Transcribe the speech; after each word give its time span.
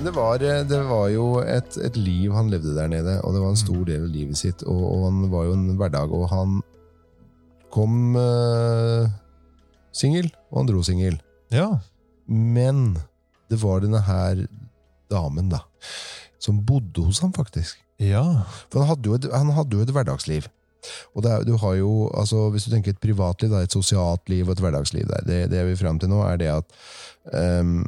Men 0.00 0.06
det 0.06 0.16
var, 0.16 0.40
eh, 0.40 0.62
det 0.64 0.78
var 0.88 1.08
jo 1.12 1.24
et, 1.44 1.74
et 1.76 1.96
liv 2.00 2.32
han 2.32 2.46
levde 2.48 2.72
der 2.72 2.86
nede, 2.88 3.18
og 3.20 3.34
det 3.34 3.40
var 3.42 3.50
en 3.52 3.58
stor 3.60 3.82
del 3.84 4.06
av 4.06 4.14
livet 4.14 4.38
sitt. 4.40 4.62
Og, 4.64 4.78
og 4.80 5.02
han 5.04 5.18
var 5.28 5.42
jo 5.44 5.56
en 5.58 5.66
hverdag, 5.76 6.14
og 6.16 6.22
han 6.30 6.54
kom 7.68 8.16
uh, 8.16 9.10
singel, 9.92 10.30
og 10.48 10.62
han 10.62 10.70
dro 10.70 10.80
singel. 10.88 11.18
Ja. 11.52 11.66
Men 12.24 12.94
det 13.52 13.58
var 13.60 13.84
denne 13.84 14.00
her 14.06 14.40
damen, 15.12 15.52
da, 15.52 15.60
som 16.40 16.64
bodde 16.64 17.04
hos 17.04 17.20
ham, 17.20 17.36
faktisk. 17.36 17.84
Ja. 18.00 18.24
For 18.72 18.80
han 18.80 18.94
hadde 18.94 19.12
jo 19.12 19.20
et, 19.20 19.28
han 19.36 19.52
hadde 19.52 19.76
jo 19.76 19.84
et 19.84 19.92
hverdagsliv. 19.98 20.48
Og 21.14 21.24
er, 21.26 21.44
du 21.46 21.56
har 21.60 21.74
jo, 21.78 22.10
altså 22.14 22.48
Hvis 22.50 22.66
du 22.66 22.74
tenker 22.74 22.94
et 22.94 23.02
privatliv, 23.02 23.50
da, 23.52 23.62
et 23.64 23.72
sosialt 23.72 24.28
liv 24.32 24.46
og 24.48 24.56
et 24.56 24.62
hverdagsliv 24.64 25.06
der, 25.08 25.26
det, 25.26 25.40
det 25.52 25.66
vi 25.68 25.76
fram 25.80 25.98
til 26.00 26.10
nå, 26.12 26.22
er 26.26 26.40
det 26.40 26.50
at 26.52 26.78
um, 27.60 27.84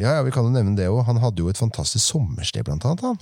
ja, 0.00 0.18
ja, 0.18 0.20
vi 0.26 0.34
kan 0.34 0.46
jo 0.46 0.52
nevne 0.54 0.76
det 0.78 0.90
òg. 0.90 1.04
Han 1.08 1.22
hadde 1.22 1.42
jo 1.42 1.48
et 1.52 1.60
fantastisk 1.60 2.04
sommersted, 2.04 2.64
blant 2.66 2.84
annet. 2.84 3.06
han. 3.08 3.18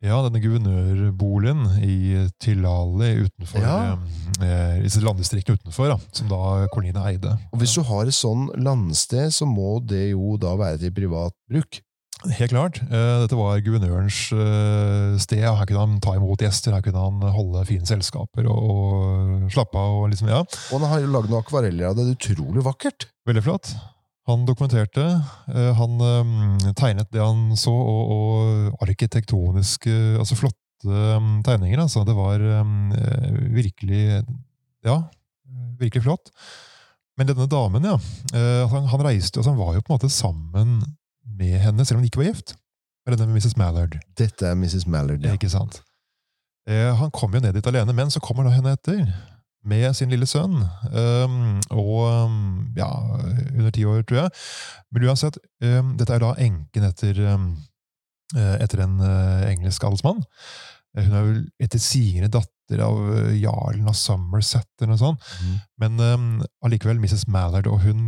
Ja, 0.00 0.16
denne 0.24 0.40
guvernørboligen 0.40 1.66
i 1.84 2.24
Tilali 2.40 3.26
utenfor 3.26 3.60
Ja. 3.60 3.98
eh, 4.40 4.78
i 4.80 5.02
landdistriktet 5.04 5.60
utenfor, 5.60 5.90
da, 5.92 5.98
som 6.12 6.30
da 6.30 6.66
Corline 6.72 7.02
eide. 7.04 7.34
Og 7.52 7.58
Hvis 7.60 7.74
du 7.76 7.82
har 7.84 8.08
et 8.08 8.16
sånn 8.16 8.48
landsted, 8.56 9.28
så 9.28 9.44
må 9.44 9.78
det 9.84 10.12
jo 10.12 10.38
da 10.40 10.54
være 10.56 10.78
til 10.78 10.94
privat 10.96 11.36
bruk. 11.50 11.82
Helt 12.28 12.52
klart. 12.52 12.80
Eh, 12.84 13.14
dette 13.22 13.36
var 13.38 13.62
guvernørens 13.64 14.18
eh, 14.36 15.14
sted. 15.22 15.40
Her 15.40 15.68
kunne 15.68 15.84
han 15.86 16.00
ta 16.04 16.12
imot 16.18 16.42
gjester, 16.44 16.74
her 16.76 16.84
kunne 16.84 17.00
han 17.00 17.32
holde 17.32 17.62
fine 17.68 17.88
selskaper 17.88 18.48
og, 18.50 19.46
slappe 19.52 19.80
av. 19.80 20.02
og 20.02 20.10
liksom, 20.12 20.28
ja. 20.28 20.42
Og 20.44 20.74
han 20.76 20.90
har 20.90 21.00
jo 21.00 21.14
lagd 21.14 21.32
noen 21.32 21.40
akvareller 21.40 21.88
av 21.88 21.96
det. 21.96 22.04
Er 22.04 22.18
utrolig 22.18 22.64
vakkert. 22.66 23.08
Veldig 23.28 23.44
flott. 23.46 23.72
Han 24.28 24.44
dokumenterte, 24.46 25.06
eh, 25.48 25.70
han 25.80 25.96
tegnet 26.76 27.08
det 27.10 27.24
han 27.24 27.56
så, 27.58 27.72
og, 27.72 28.12
og 28.12 28.84
arkitektoniske, 28.84 29.96
altså 30.20 30.36
flotte 30.38 30.92
eh, 30.92 31.32
tegninger. 31.48 31.80
Altså. 31.86 32.04
Det 32.04 32.18
var 32.18 32.44
virkelig 33.48 34.04
Ja, 34.84 35.02
virkelig 35.80 36.04
flott. 36.04 36.30
Men 37.16 37.28
denne 37.28 37.48
damen, 37.52 37.84
ja. 37.84 37.96
Han, 38.70 38.86
han 38.88 39.02
reiste, 39.04 39.40
altså 39.40 39.52
han 39.52 39.60
var 39.60 39.74
jo 39.76 39.82
på 39.84 39.92
en 39.92 39.98
måte 39.98 40.12
sammen 40.12 40.80
med 41.40 41.56
henne, 41.62 41.84
selv 41.88 41.98
om 41.98 42.04
de 42.04 42.10
ikke 42.10 42.22
var 42.22 42.30
gift. 42.30 42.54
Med 43.08 43.16
denne 43.16 43.34
Mrs. 43.34 43.56
Mallard. 43.56 43.96
Dette 44.18 44.46
er 44.46 44.58
Mrs. 44.58 44.86
Mallard. 44.86 45.24
Ja. 45.24 45.34
Ikke 45.34 45.50
sant? 45.50 45.80
Eh, 46.68 46.90
han 46.96 47.12
kom 47.16 47.34
jo 47.34 47.40
ned 47.42 47.56
dit 47.56 47.66
alene, 47.66 47.94
men 47.96 48.12
så 48.12 48.20
kommer 48.22 48.46
da 48.46 48.52
henne 48.54 48.74
etter. 48.76 49.06
Med 49.66 49.92
sin 49.96 50.12
lille 50.12 50.28
sønn. 50.28 50.56
Um, 50.88 51.58
og 51.76 51.96
um, 52.08 52.36
ja, 52.78 52.88
under 53.52 53.72
ti 53.74 53.84
år, 53.84 54.04
tror 54.08 54.22
jeg. 54.22 54.30
Men 54.92 55.08
uansett, 55.10 55.36
um, 55.64 55.94
dette 56.00 56.16
er 56.16 56.22
da 56.22 56.30
enken 56.40 56.86
etter, 56.88 57.20
eh, 57.26 58.54
etter 58.56 58.84
en 58.86 58.96
uh, 59.04 59.44
engelsk 59.50 59.84
adelsmann. 59.84 60.22
Eh, 60.96 61.04
Hun 61.04 61.12
er 61.16 61.26
vel 61.26 61.42
etter 61.60 61.82
sigende 61.82 62.30
datter 62.32 62.80
av 62.86 62.96
jarlen 63.36 63.90
av 63.90 63.98
Somerset, 63.98 64.68
eller 64.78 64.94
noe 64.94 65.02
sånt. 65.02 65.28
Mm. 65.42 65.60
Men 65.84 66.00
um, 66.06 66.30
allikevel 66.64 67.02
Mrs. 67.02 67.26
Mallard, 67.28 67.68
og 67.68 67.82
hun 67.84 68.06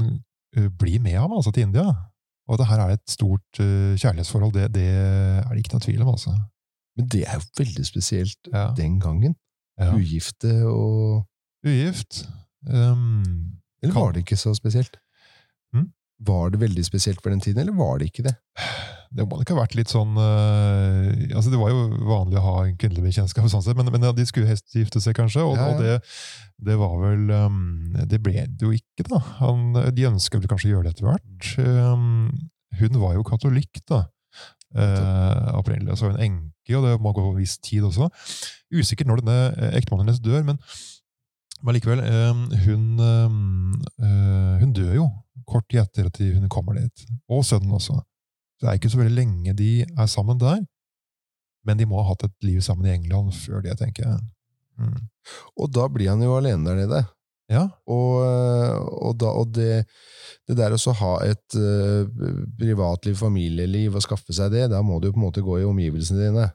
uh, 0.56 0.68
blir 0.80 1.02
med 1.04 1.18
ham 1.20 1.36
altså 1.36 1.52
til 1.52 1.66
India. 1.68 1.90
Og 2.48 2.58
det 2.58 2.66
her 2.66 2.80
er 2.82 2.94
et 2.96 3.10
stort 3.10 3.60
uh, 3.60 3.94
kjærlighetsforhold, 3.96 4.52
det, 4.56 4.74
det 4.74 4.86
er 4.90 5.48
det 5.52 5.58
ikke 5.62 5.74
noe 5.76 5.84
tvil 5.86 6.02
om. 6.02 6.08
altså. 6.14 6.34
Men 6.96 7.08
det 7.08 7.22
er 7.28 7.34
jo 7.38 7.44
veldig 7.58 7.84
spesielt 7.86 8.50
Ja. 8.52 8.66
den 8.76 8.98
gangen. 9.00 9.36
Ja. 9.80 9.94
Ugifte 9.96 10.50
og 10.68 11.26
Ugift. 11.66 12.24
Um, 12.68 13.22
Eller 13.82 13.94
var 13.94 14.12
det 14.12 14.20
ikke 14.26 14.36
så 14.36 14.52
spesielt? 14.54 14.96
Mm? 15.74 15.86
Var 16.26 16.48
det 16.50 16.60
veldig 16.60 16.84
spesielt 16.84 17.22
for 17.22 17.30
den 17.30 17.40
tiden, 17.40 17.58
eller 17.60 17.72
var 17.78 17.98
det 17.98 18.04
ikke 18.10 18.22
det? 18.28 18.34
Det 19.12 19.26
må 19.28 19.38
nok 19.38 19.50
ha 19.52 19.56
vært 19.58 19.74
litt 19.76 19.90
sånn 19.92 20.14
uh, 20.16 21.08
altså 21.36 21.52
Det 21.52 21.58
var 21.60 21.72
jo 21.72 21.82
vanlig 22.08 22.38
å 22.40 22.44
ha 22.46 22.54
en 22.64 22.78
kvinnelig 22.80 23.04
bekjentskap, 23.10 23.48
sånn 23.52 23.76
men, 23.76 23.90
men 23.92 24.06
ja, 24.08 24.12
de 24.16 24.24
skulle 24.28 24.48
helst 24.48 24.72
gifte 24.76 25.02
seg, 25.04 25.16
kanskje. 25.18 25.44
Og, 25.44 25.58
Ja, 25.58 25.66
ja. 25.66 25.74
og 25.74 25.82
det, 25.82 25.98
det 26.68 26.78
var 26.80 26.94
vel 27.02 27.28
um, 27.34 27.58
Det 28.08 28.22
ble 28.24 28.46
det 28.48 28.64
jo 28.64 28.72
ikke, 28.76 29.04
da. 29.10 29.20
Han, 29.42 29.76
de 29.92 30.08
ønska 30.08 30.40
vel 30.40 30.48
kanskje 30.50 30.70
å 30.70 30.74
gjøre 30.76 30.88
det 30.88 30.94
etter 30.94 31.10
hvert. 31.10 31.52
Um, 31.60 32.30
hun 32.80 32.98
var 33.02 33.18
jo 33.18 33.26
katolikk, 33.28 33.82
da. 33.90 34.06
Uh, 34.72 35.52
opprinnelig. 35.58 35.92
Altså 35.92 36.08
en 36.08 36.22
enke, 36.24 36.76
og 36.78 36.86
det 36.86 36.94
må 37.04 37.12
gå 37.12 37.26
en 37.26 37.36
viss 37.36 37.58
tid 37.60 37.84
også. 37.84 38.08
Usikkert 38.72 39.10
når 39.10 39.20
denne 39.20 39.38
eh, 39.50 39.74
ektemannen 39.76 40.08
hennes 40.08 40.22
dør, 40.24 40.46
men, 40.46 40.60
men 41.60 41.76
likevel. 41.76 42.00
um, 42.00 42.46
hun, 42.64 42.86
hun 44.62 44.72
dør 44.72 44.96
jo 44.96 45.10
kort 45.48 45.68
tid 45.68 45.82
etter 45.82 46.08
at 46.08 46.22
hun 46.22 46.48
kommer 46.52 46.80
dit. 46.80 47.04
Og 47.28 47.44
sønnen 47.44 47.76
også. 47.76 47.98
Det 48.62 48.68
er 48.70 48.78
ikke 48.78 48.92
så 48.92 49.00
veldig 49.00 49.16
lenge 49.16 49.56
de 49.58 49.72
er 49.82 50.10
sammen 50.10 50.38
der. 50.38 50.62
Men 51.66 51.78
de 51.78 51.86
må 51.86 51.98
ha 51.98 52.12
hatt 52.12 52.22
et 52.26 52.46
liv 52.46 52.62
sammen 52.62 52.86
i 52.86 52.94
England 52.94 53.34
før 53.34 53.62
det, 53.64 53.74
tenker 53.80 54.06
jeg. 54.06 54.22
Mm. 54.78 55.02
Og 55.58 55.74
da 55.74 55.88
blir 55.90 56.12
han 56.12 56.22
jo 56.22 56.36
alene 56.38 56.66
der 56.68 56.78
nede. 56.84 57.02
Ja, 57.52 57.66
Og, 57.90 58.22
og, 58.22 59.16
da, 59.20 59.32
og 59.36 59.50
det, 59.52 59.84
det 60.48 60.56
der 60.56 60.72
å 60.72 60.94
ha 61.02 61.12
et 61.26 61.56
uh, 61.58 62.06
privatliv, 62.56 63.18
familieliv, 63.18 63.98
og 63.98 64.04
skaffe 64.06 64.32
seg 64.32 64.54
det, 64.54 64.68
da 64.72 64.80
må 64.86 65.00
du 65.00 65.10
jo 65.10 65.16
på 65.16 65.20
en 65.20 65.26
måte 65.26 65.44
gå 65.44 65.58
i 65.60 65.66
omgivelsene 65.68 66.22
dine. 66.22 66.46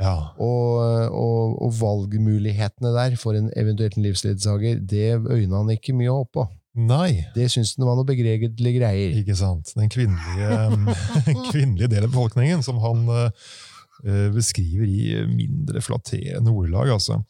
ja. 0.00 0.14
Og, 0.40 1.10
og, 1.10 1.58
og 1.66 1.74
valgmulighetene 1.80 2.94
der 2.94 3.18
for 3.20 3.36
en 3.36 3.50
eventuelt 3.58 3.98
livsledsager, 4.00 4.80
det 4.80 5.18
øyna 5.18 5.60
han 5.60 5.74
ikke 5.76 5.96
mye 5.98 6.14
opp 6.14 6.32
på. 6.38 6.46
Nei, 6.76 7.24
Det 7.34 7.48
syntes 7.48 7.74
den 7.78 7.86
var 7.88 7.96
noe 7.96 8.04
begredelige 8.08 8.78
greier. 8.78 9.14
ikke 9.16 9.36
sant. 9.38 9.72
Den 9.78 9.88
kvinnelige, 9.92 10.58
kvinnelige 11.52 11.88
delen 11.88 12.08
av 12.08 12.12
befolkningen 12.12 12.62
som 12.66 12.78
han 12.84 13.06
eh, 13.16 14.28
beskriver 14.34 14.84
i 14.84 15.24
mindre 15.30 15.80
flatterende 15.80 16.52
ordelag, 16.52 16.92
altså. 16.98 17.22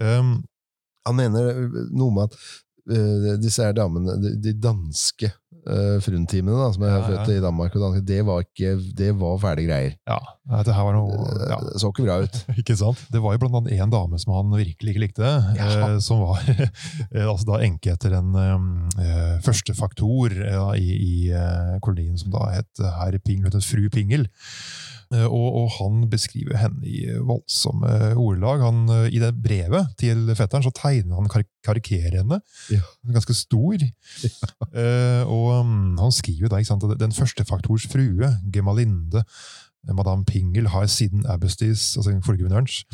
Um, 0.00 0.40
Han 1.06 1.14
mener 1.14 1.60
noe 1.94 2.10
med 2.10 2.24
at 2.26 2.32
uh, 2.90 3.36
disse 3.38 3.62
her 3.62 3.76
damene, 3.78 4.16
de, 4.18 4.32
de 4.42 4.56
danske 4.58 5.30
uh, 5.66 5.96
fruntimene 6.04 6.56
da, 6.56 6.68
som 6.74 6.84
er 6.86 6.92
Ja, 6.94 6.98
ja. 7.00 7.06
født 7.10 7.32
i 7.34 7.40
Danmark, 7.44 7.74
og 7.76 7.82
Danmark, 7.82 8.06
det 8.08 8.20
var, 8.26 8.44
ikke, 8.46 8.72
det 8.98 9.10
var 9.20 9.38
fæle 9.42 9.66
greier. 9.66 9.96
ja, 10.08 10.18
det 10.66 10.74
her 10.76 10.86
var 10.86 10.94
noe 10.96 11.18
ja. 11.50 11.58
Det 11.66 11.80
så 11.82 11.90
ikke 11.90 12.06
bra 12.06 12.18
ut. 12.22 12.38
Ikke 12.62 12.76
sant? 12.78 13.00
Det 13.12 13.20
var 13.22 13.34
jo 13.34 13.42
blant 13.42 13.58
annet 13.60 13.80
en 13.82 13.90
dame 13.92 14.18
som 14.22 14.34
han 14.36 14.52
virkelig 14.54 14.94
ikke 14.94 15.02
likte, 15.04 15.30
eh, 15.58 15.98
som 16.04 16.22
var 16.22 16.42
eh, 16.54 17.24
altså 17.26 17.48
da 17.52 17.60
enke 17.66 17.92
etter 17.96 18.14
en 18.18 18.34
eh, 18.38 19.38
første 19.46 19.74
faktor 19.78 20.32
eh, 20.36 20.72
i, 20.80 20.90
i 20.96 21.16
eh, 21.34 21.76
kolonien 21.82 22.18
som 22.20 22.30
da 22.34 22.46
het 22.54 22.84
herr 23.00 23.18
Pingel, 23.26 23.50
fru 23.66 23.88
Pingel. 23.92 24.28
Eh, 25.14 25.26
og, 25.26 25.46
og 25.60 25.68
han 25.76 26.00
beskriver 26.10 26.58
henne 26.58 26.82
i 26.86 27.04
voldsomme 27.28 27.90
ordelag. 28.18 28.64
Han, 28.64 28.80
eh, 28.90 29.08
I 29.14 29.20
det 29.22 29.32
brevet 29.42 29.92
til 30.00 30.26
fetteren 30.34 30.64
så 30.66 30.72
tegner 30.74 31.20
han 31.20 31.30
kar 31.30 31.46
karikerer 31.66 32.20
henne. 32.20 32.40
Ja. 32.70 32.82
Ganske 33.14 33.34
stor. 33.34 33.82
Eh, 34.76 35.22
og 35.26 35.46
um, 35.60 35.96
han 35.98 36.12
skriver 36.14 36.50
da 36.52 36.60
sant, 36.66 36.84
at 36.84 37.00
den 37.00 37.14
første 37.14 37.46
faktors 37.48 37.86
frue, 37.90 38.28
Gemalinde, 38.52 39.22
eh, 39.86 39.94
Madame 39.94 40.26
Pingel, 40.28 40.68
har 40.74 40.86
siden 40.90 41.26
Abbestis, 41.30 41.94
altså 41.96 42.14
forguvernørens, 42.26 42.84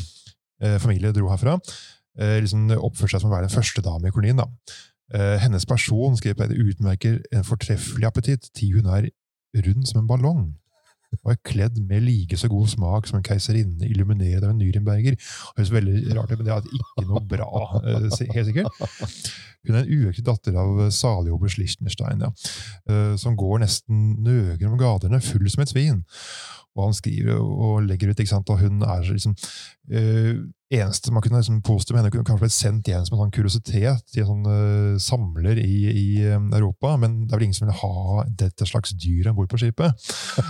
eh, 0.62 0.78
familie 0.80 1.12
dro 1.12 1.28
herfra, 1.32 1.58
eh, 2.18 2.38
liksom 2.44 2.70
oppført 2.78 3.12
seg 3.12 3.24
som 3.24 3.32
å 3.32 3.36
være 3.36 3.48
den 3.48 3.56
første 3.56 3.84
dame 3.84 4.08
i 4.08 4.14
kolonien. 4.14 4.40
da. 4.40 4.48
Eh, 5.12 5.36
hennes 5.42 5.66
person 5.68 6.16
skrev 6.16 6.38
på 6.38 6.48
det 6.48 6.56
utmerker 6.56 7.20
en 7.32 7.44
fortreffelig 7.44 8.08
appetitt, 8.08 8.48
ti 8.56 8.70
hun 8.72 8.88
er 8.88 9.10
rund 9.66 9.88
som 9.88 10.00
en 10.00 10.08
ballong. 10.08 10.44
Og 11.22 11.34
er 11.34 11.40
kledd 11.46 11.78
med 11.86 12.04
like 12.06 12.38
så 12.40 12.50
god 12.50 12.70
smak 12.72 13.08
som 13.08 13.20
en 13.20 13.26
keiserinne 13.26 13.88
illuminert 13.88 14.42
av 14.42 14.52
en 14.52 14.60
Nürnberger. 14.62 15.18
Høres 15.58 15.72
veldig 15.74 16.16
rart 16.16 16.32
ut, 16.32 16.38
men 16.40 16.48
det 16.48 16.54
er 16.56 16.68
ikke 16.80 17.06
noe 17.08 17.24
bra, 17.34 17.50
eh, 17.82 18.08
helt 18.34 18.48
sikkert. 18.50 19.32
Hun 19.66 19.76
er 19.76 19.84
en 19.84 20.06
uekte 20.06 20.24
datter 20.26 20.56
av 20.58 20.80
salige 20.94 21.52
Lichtenstein, 21.58 22.24
ja. 22.24 22.32
eh, 22.90 23.12
som 23.20 23.36
går 23.38 23.62
nesten 23.62 24.16
nøger 24.24 24.66
om 24.70 24.78
gatene, 24.80 25.22
full 25.22 25.46
som 25.52 25.62
et 25.62 25.70
svin. 25.74 26.02
Og 26.72 26.86
han 26.86 26.96
skriver 26.96 27.36
og 27.36 27.82
legger 27.84 28.10
ut, 28.10 28.20
ikke 28.22 28.32
sant, 28.32 28.48
og 28.48 28.62
hun 28.62 28.80
er 28.86 29.04
liksom 29.04 29.36
eh, 29.92 30.40
Eneste 30.72 31.12
man 31.12 31.20
kunne 31.20 31.36
liksom 31.36 31.58
påstå 31.60 31.92
med 31.92 32.00
henne, 32.00 32.10
kunne 32.14 32.24
kanskje 32.24 32.46
blitt 32.46 32.54
sendt 32.54 32.86
igjen 32.88 33.02
som 33.04 33.18
en 33.18 33.26
sånn 33.26 33.32
kuriositet 33.36 34.06
til 34.08 34.22
en 34.22 34.28
sånn 34.30 34.46
uh, 34.48 34.94
samler 35.04 35.58
i, 35.60 35.74
i 35.92 36.04
Europa, 36.24 36.94
men 36.96 37.26
det 37.26 37.34
er 37.34 37.42
vel 37.42 37.44
ingen 37.44 37.58
som 37.58 37.68
vil 37.68 37.76
ha 37.76 38.22
dette 38.40 38.64
slags 38.70 38.94
dyr 38.96 39.28
om 39.28 39.36
bord 39.36 39.50
på 39.52 39.60
skipet. 39.60 40.06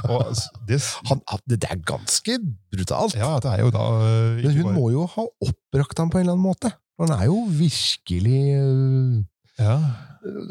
Og 0.06 0.30
det, 0.68 0.78
Han, 1.10 1.24
det 1.50 1.58
er 1.66 1.82
ganske 1.82 2.38
brutalt. 2.70 3.18
ja, 3.18 3.32
det 3.42 3.50
er 3.50 3.64
jo 3.64 3.74
da 3.74 3.82
Uh, 3.82 4.38
Men 4.38 4.54
hun 4.60 4.68
bare- 4.68 4.76
må 4.78 4.86
jo 4.94 5.08
ha 5.10 5.26
oppbrakt 5.42 5.98
ham 5.98 6.14
på 6.14 6.20
en 6.20 6.28
eller 6.28 6.36
annen 6.36 6.46
måte. 6.46 6.70
Han 7.02 7.12
er 7.18 7.26
jo 7.28 7.36
virkelig 7.50 8.40
øh, 8.62 9.20
ja, 9.58 9.76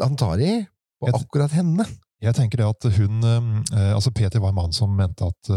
Han 0.04 0.18
tar 0.20 0.38
i 0.44 0.54
på 1.02 1.08
Jeg- 1.10 1.16
akkurat 1.22 1.52
henne. 1.56 1.86
Jeg 2.22 2.36
tenker 2.38 2.60
det 2.62 2.68
at 2.68 2.86
hun, 3.00 3.24
eh, 3.26 3.94
altså 3.96 4.12
Peter 4.14 4.40
var 4.44 4.52
en 4.54 4.60
mann 4.60 4.74
som 4.76 4.92
mente 4.94 5.26
at 5.26 5.50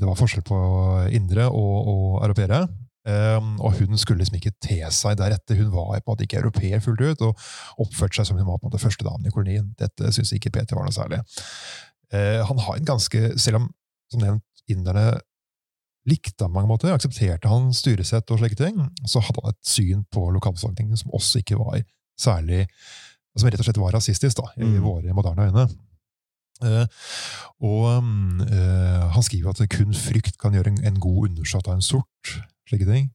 det 0.00 0.06
var 0.08 0.16
forskjell 0.16 0.42
på 0.46 0.56
indre 1.12 1.50
og, 1.50 1.74
og 1.92 2.22
europeere. 2.24 2.62
Um, 3.04 3.58
og 3.60 3.74
hun 3.76 3.98
skulle 4.00 4.22
liksom 4.22 4.38
ikke 4.38 4.54
te 4.64 4.78
seg 4.88 5.18
deretter. 5.20 5.58
Hun 5.60 5.68
var 5.74 5.90
på 5.90 5.98
en 5.98 6.06
måte 6.08 6.24
ikke 6.24 6.38
europeer 6.40 6.80
fullt 6.80 7.02
ut, 7.04 7.20
og 7.26 7.36
oppførte 7.84 8.16
seg 8.16 8.30
som 8.30 8.38
hun 8.40 8.46
var 8.48 8.56
på 8.56 8.64
en 8.64 8.70
måte 8.70 8.80
førstedamen 8.80 9.28
i 9.28 9.32
kolonien. 9.34 9.66
Dette 9.76 10.08
syns 10.16 10.32
ikke 10.32 10.48
Peter 10.54 10.78
var 10.78 10.86
noe 10.88 10.96
særlig. 10.96 11.18
Uh, 12.14 12.40
han 12.48 12.62
har 12.64 12.78
en 12.80 12.88
ganske, 12.88 13.20
Selv 13.36 13.60
om 13.60 13.68
som 14.08 14.22
nevnt, 14.24 14.44
inderne 14.72 15.18
likte 16.08 16.44
han 16.44 16.52
på 16.52 16.58
mange 16.58 16.68
måter, 16.68 16.92
aksepterte 16.92 17.48
han 17.48 17.70
styresett 17.76 18.30
og 18.30 18.40
slike 18.40 18.58
ting, 18.58 18.80
så 19.08 19.22
hadde 19.24 19.40
han 19.44 19.54
et 19.54 19.68
syn 19.68 20.04
på 20.12 20.26
lokalbefolkningen 20.36 21.00
som 21.00 21.14
også 21.16 21.40
ikke 21.42 21.58
var 21.60 21.82
særlig 22.20 22.66
Som 23.34 23.48
rett 23.50 23.58
og 23.58 23.66
slett 23.66 23.78
var 23.82 23.90
rasistisk, 23.96 24.36
da, 24.38 24.44
i 24.62 24.62
Mm. 24.62 24.82
våre 24.84 25.10
moderne 25.12 25.48
øyne. 25.48 25.64
Uh, 26.62 26.86
og 27.66 28.04
eh, 28.46 29.08
han 29.10 29.22
skriver 29.26 29.50
at 29.50 29.68
kun 29.68 29.90
frykt 29.92 30.38
kan 30.38 30.54
gjøre 30.54 30.70
en, 30.70 30.78
en 30.86 31.00
god 31.00 31.28
undersått 31.28 31.66
av 31.66 31.74
en 31.74 31.82
sort. 31.82 32.30
slike 32.70 32.86
ting. 32.86 33.10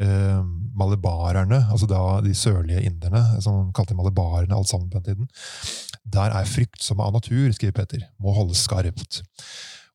Uh, 0.00 0.46
malebarerne, 0.78 1.66
altså 1.70 1.86
da 1.90 2.20
de 2.22 2.30
sørlige 2.34 2.80
inderne, 2.86 3.42
som 3.42 3.56
han 3.58 3.72
kalte 3.72 3.94
malebarene 3.98 4.54
alt 4.54 4.68
sammen 4.70 4.88
på 4.88 5.00
den 5.00 5.04
tiden, 5.04 5.28
der 6.06 6.30
er 6.30 6.46
frykt 6.48 6.80
som 6.82 7.00
er 7.00 7.10
av 7.10 7.12
natur, 7.18 7.50
skriver 7.52 7.72
Peter, 7.72 8.06
må 8.22 8.32
holdes 8.32 8.62
skarpt. 8.64 9.22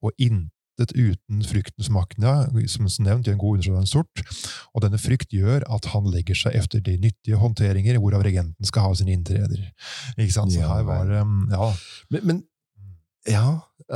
Og 0.04 0.12
intet 0.20 0.52
uten 0.80 1.44
fryktens 1.48 1.90
makna, 1.94 2.48
som 2.68 2.88
nevnt, 3.04 3.28
gjør 3.28 3.36
en 3.38 3.42
god 3.42 3.68
en 3.70 3.88
sort, 3.88 4.24
og 4.74 4.84
denne 4.84 5.00
frykt 5.00 5.32
gjør 5.32 5.64
at 5.72 5.86
han 5.94 6.10
legger 6.12 6.36
seg 6.36 6.58
efter 6.60 6.84
de 6.84 6.98
nyttige 7.02 7.40
håndteringer, 7.40 8.00
hvorav 8.00 8.26
regenten 8.26 8.66
skal 8.68 8.88
ha 8.88 8.94
sine 8.94 9.16
inntreder. 9.16 9.62
Ikke 10.18 10.34
sant? 10.34 10.54
Så 10.54 10.60
Ja, 10.60 10.74
her 10.74 10.84
var 10.84 11.06
mm, 11.24 11.48
ja, 11.52 11.72
Men, 12.12 12.28
men 12.28 12.44
ja, 13.28 13.46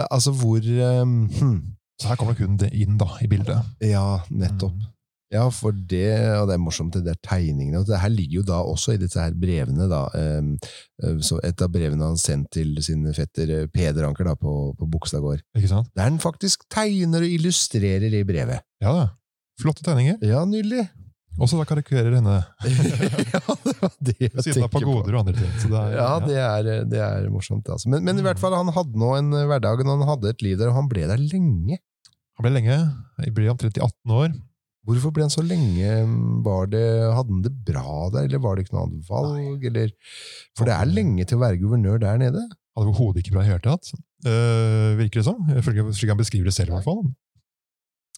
altså 0.09 0.31
hvor 0.31 0.63
um, 1.01 1.29
hm, 1.29 1.59
så 2.01 2.07
her 2.07 2.15
kommer 2.15 2.37
kun 2.37 2.57
det 2.57 2.71
inn 2.73 2.97
da, 2.97 3.09
i 3.21 3.27
bildet. 3.27 3.59
Ja, 3.83 4.21
nettopp. 4.31 4.73
Mm. 4.73 4.87
Ja, 5.29 5.43
for 5.53 5.75
det, 5.75 6.07
og 6.39 6.47
det 6.49 6.55
er 6.55 6.61
morsomt, 6.61 6.95
det 6.95 7.03
der 7.05 7.17
tegningene. 7.21 7.83
og 7.83 7.85
Det 7.85 7.99
her 8.01 8.09
ligger 8.09 8.39
jo 8.39 8.45
da 8.47 8.61
også 8.65 8.95
i 8.95 9.01
disse 9.01 9.21
her 9.21 9.35
brevene, 9.37 9.85
da. 9.91 9.99
eh, 10.17 11.19
så 11.21 11.37
et 11.45 11.61
av 11.61 11.69
brevene 11.73 12.07
han 12.07 12.17
sendt 12.17 12.49
til 12.55 12.73
sin 12.85 13.05
fetter 13.13 13.51
eh, 13.53 13.67
Peder 13.69 14.07
Anker 14.07 14.25
da, 14.31 14.33
på, 14.39 14.55
på 14.79 14.89
Bogstadgård. 14.89 15.43
Ikke 15.57 15.69
sant? 15.69 15.91
Der 15.93 16.09
han 16.09 16.17
faktisk 16.23 16.65
tegner 16.73 17.21
og 17.27 17.35
illustrerer 17.37 18.09
i 18.09 18.23
brevet. 18.25 18.65
Ja 18.81 18.95
da. 18.95 19.05
Flotte 19.61 19.85
tegninger. 19.85 20.17
Ja, 20.25 20.41
nydelig! 20.49 20.87
Også 21.39 21.55
da 21.59 21.63
karikulerer 21.67 22.17
henne 22.17 22.33
ja, 23.31 23.39
det 23.63 23.75
var 23.79 23.93
det 24.03 24.15
jeg 24.17 24.43
siden 24.43 24.65
tenker 24.65 24.71
på. 24.73 24.81
Goder 24.83 25.15
og 25.15 25.21
andre 25.21 25.35
ting. 25.37 25.53
Så 25.61 25.69
det 25.71 25.79
er, 25.85 25.93
Ja, 25.95 26.09
det 26.25 26.39
er, 26.41 26.83
det 26.89 26.99
er 27.05 27.29
morsomt. 27.31 27.69
Altså. 27.69 27.91
Men, 27.93 28.03
men 28.07 28.19
i 28.19 28.25
hvert 28.25 28.41
fall, 28.41 28.57
han 28.57 28.73
hadde 28.75 28.99
nå 28.99 29.13
en 29.19 29.29
hverdag, 29.47 29.85
og 29.85 29.93
han 29.93 30.09
hadde 30.09 30.33
et 30.33 30.43
liv 30.43 30.57
der, 30.59 30.73
og 30.73 30.79
han 30.81 30.89
ble 30.91 31.05
der 31.07 31.21
lenge. 31.21 31.77
Han 32.39 32.47
ble 32.47 32.51
lenge. 32.57 32.79
Jeg 33.23 33.35
ble 33.37 33.47
omtrent 33.53 33.77
i 33.79 33.83
18 33.85 34.17
år. 34.17 34.33
Hvorfor 34.89 35.13
ble 35.13 35.27
han 35.27 35.33
så 35.33 35.43
lenge? 35.45 35.89
Var 36.45 36.69
det, 36.73 36.85
hadde 37.13 37.35
han 37.35 37.43
det 37.45 37.53
bra 37.67 38.09
der, 38.15 38.25
eller 38.25 38.41
var 38.41 38.57
det 38.57 38.65
ikke 38.65 38.77
noe 38.77 38.87
annet 38.87 39.09
valg? 39.11 39.65
Eller? 39.69 39.93
For 40.57 40.65
det 40.65 40.73
er 40.73 40.89
lenge 40.89 41.27
til 41.29 41.37
å 41.37 41.43
være 41.43 41.61
guvernør 41.61 42.01
der 42.01 42.21
nede. 42.21 42.41
Hadde 42.73 42.89
overhodet 42.89 43.21
ikke 43.21 43.35
bra 43.35 43.43
i 43.43 43.49
det 43.49 43.53
hele 43.53 43.65
tatt. 43.65 43.91
Uh, 44.25 44.97
virker 44.99 45.21
det 45.21 45.27
som. 45.29 45.41
Slik 45.93 46.11
han 46.11 46.19
beskriver 46.19 46.49
det 46.49 46.55
selv, 46.55 46.73
i 46.73 46.77
hvert 46.77 46.87
fall. 46.87 47.03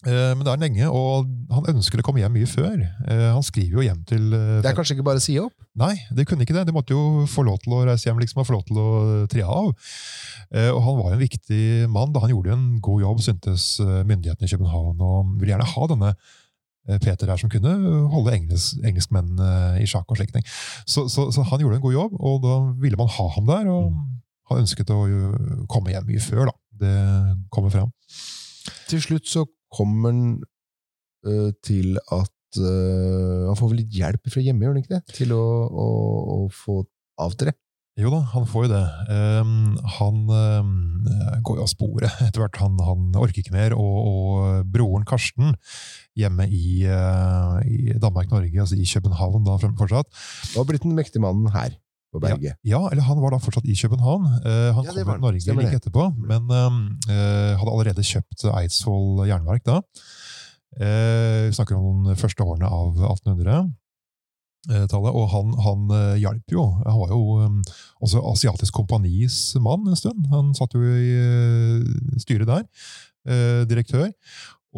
Uh, 0.02 0.32
men 0.34 0.42
det 0.42 0.50
er 0.50 0.62
lenge, 0.64 0.88
og 0.90 1.28
han 1.54 1.68
ønsker 1.76 2.00
å 2.00 2.06
komme 2.06 2.22
hjem 2.24 2.34
mye 2.34 2.48
før. 2.50 2.80
Uh, 3.04 3.28
han 3.36 3.44
skriver 3.46 3.78
jo 3.78 3.86
hjem 3.86 4.00
til 4.08 4.24
Det 4.32 4.70
er 4.70 4.76
kanskje 4.78 4.96
ikke 4.96 5.06
bare 5.06 5.22
å 5.22 5.24
si 5.24 5.36
opp? 5.42 5.54
Nei, 5.78 5.92
det 6.10 6.26
kunne 6.30 6.46
ikke 6.46 6.56
det. 6.56 6.64
De 6.70 6.74
måtte 6.74 6.96
jo 6.96 7.26
få 7.30 7.44
lov 7.46 7.60
til 7.62 7.76
å 7.76 7.84
reise 7.86 8.08
hjem 8.08 8.22
liksom, 8.22 8.42
og 8.42 8.48
få 8.48 8.56
lov 8.56 8.64
til 8.70 8.80
å 8.82 8.90
tre 9.30 9.44
av. 9.46 9.70
Og 10.52 10.80
han 10.84 10.98
var 10.98 11.14
en 11.14 11.22
viktig 11.22 11.62
mann. 11.88 12.10
da 12.12 12.20
Han 12.24 12.34
gjorde 12.34 12.50
jo 12.50 12.56
en 12.58 12.66
god 12.84 13.04
jobb, 13.06 13.22
syntes 13.24 13.66
myndighetene 13.80 14.48
i 14.48 14.52
København, 14.52 15.00
og 15.00 15.30
ville 15.40 15.54
gjerne 15.54 15.70
ha 15.70 15.86
denne 15.88 16.10
Peter 16.82 17.30
her 17.30 17.38
som 17.38 17.50
kunne 17.52 17.72
holde 18.10 18.34
engelsk, 18.34 18.80
engelskmennene 18.82 19.78
i 19.82 19.86
sjakk 19.86 20.10
og 20.10 20.18
slike 20.18 20.34
ting. 20.34 20.46
Så, 20.82 21.06
så, 21.12 21.28
så 21.34 21.44
han 21.46 21.62
gjorde 21.62 21.78
en 21.78 21.84
god 21.84 21.94
jobb, 21.94 22.16
og 22.18 22.42
da 22.42 22.56
ville 22.82 22.98
man 22.98 23.10
ha 23.16 23.26
ham 23.36 23.46
der. 23.46 23.70
Og 23.70 23.92
han 24.50 24.64
ønsket 24.64 24.90
å 24.90 25.00
komme 25.70 25.94
hjem 25.94 26.08
mye 26.10 26.22
før, 26.24 26.50
da. 26.50 26.56
Det 26.82 26.96
kommer 27.54 27.70
fram. 27.70 27.92
Til 28.90 29.02
slutt 29.04 29.28
så 29.30 29.44
kommer 29.72 30.10
han 30.10 30.24
øh, 31.28 31.50
til 31.64 31.96
at 32.12 32.58
øh, 32.60 33.46
Han 33.48 33.56
får 33.56 33.70
vel 33.70 33.80
litt 33.80 33.94
hjelp 33.96 34.32
fra 34.32 34.42
hjemme, 34.44 34.64
gjør 34.64 34.74
han 34.74 34.82
ikke 34.82 34.96
det? 34.96 35.16
Til 35.16 35.34
å, 35.36 35.44
å, 35.68 35.86
å 36.34 36.38
få 36.52 36.82
avtre? 37.22 37.54
Jo 38.00 38.08
da, 38.08 38.22
han 38.32 38.46
får 38.48 38.64
jo 38.64 38.68
det. 38.72 38.84
Um, 39.12 39.74
han 39.98 40.20
um, 40.32 40.70
går 41.44 41.58
jo 41.58 41.64
av 41.66 41.68
sporet 41.68 42.22
etter 42.24 42.40
hvert. 42.40 42.56
Han, 42.62 42.78
han 42.80 43.18
orker 43.20 43.42
ikke 43.42 43.52
mer. 43.52 43.74
Og, 43.76 43.98
og 44.08 44.70
broren 44.72 45.04
Karsten, 45.08 45.52
hjemme 46.16 46.46
i, 46.48 46.86
uh, 46.88 47.60
i 47.68 47.92
Danmark-Norge, 48.00 48.64
altså 48.64 48.78
i 48.80 48.88
København 48.88 49.44
da 49.44 49.58
fortsatt 49.60 50.08
Og 50.54 50.62
har 50.62 50.68
blitt 50.70 50.86
den 50.86 50.96
mektige 50.96 51.24
mannen 51.24 51.52
her 51.52 51.76
på 52.12 52.20
berget. 52.20 52.56
Ja, 52.64 52.80
eller 52.88 53.04
han 53.04 53.20
var 53.20 53.36
da 53.36 53.42
fortsatt 53.44 53.68
i 53.68 53.76
København. 53.76 54.24
Uh, 54.40 54.72
han 54.72 54.88
Ja, 54.88 54.96
kom 54.96 55.12
til. 55.12 55.22
Norge 55.26 55.58
like 55.60 55.82
etterpå, 55.82 56.08
men 56.16 56.48
eh, 56.52 57.52
hadde 57.60 57.72
allerede 57.76 58.04
kjøpt 58.04 58.48
Eidsvoll 58.52 59.26
jernverk 59.28 59.68
da. 59.68 59.82
Vi 60.72 61.52
snakker 61.52 61.76
om 61.76 62.06
de 62.08 62.14
første 62.16 62.40
årene 62.40 62.64
av 62.72 62.96
1800 62.96 63.66
tallet, 64.68 65.10
og 65.10 65.26
han, 65.32 65.52
han 65.64 65.88
eh, 65.96 66.20
hjalp 66.22 66.54
jo. 66.54 66.62
Han 66.86 67.00
var 67.00 67.10
jo 67.10 67.22
um, 67.42 67.60
også 68.00 68.22
Asiatisk 68.30 68.76
Kompanis 68.78 69.56
mann 69.60 69.88
en 69.90 69.98
stund. 69.98 70.28
Han 70.30 70.52
satt 70.54 70.76
jo 70.78 70.82
i 70.86 71.12
eh, 71.18 72.18
styret 72.22 72.46
der, 72.46 72.62
eh, 73.26 73.62
direktør, 73.66 74.12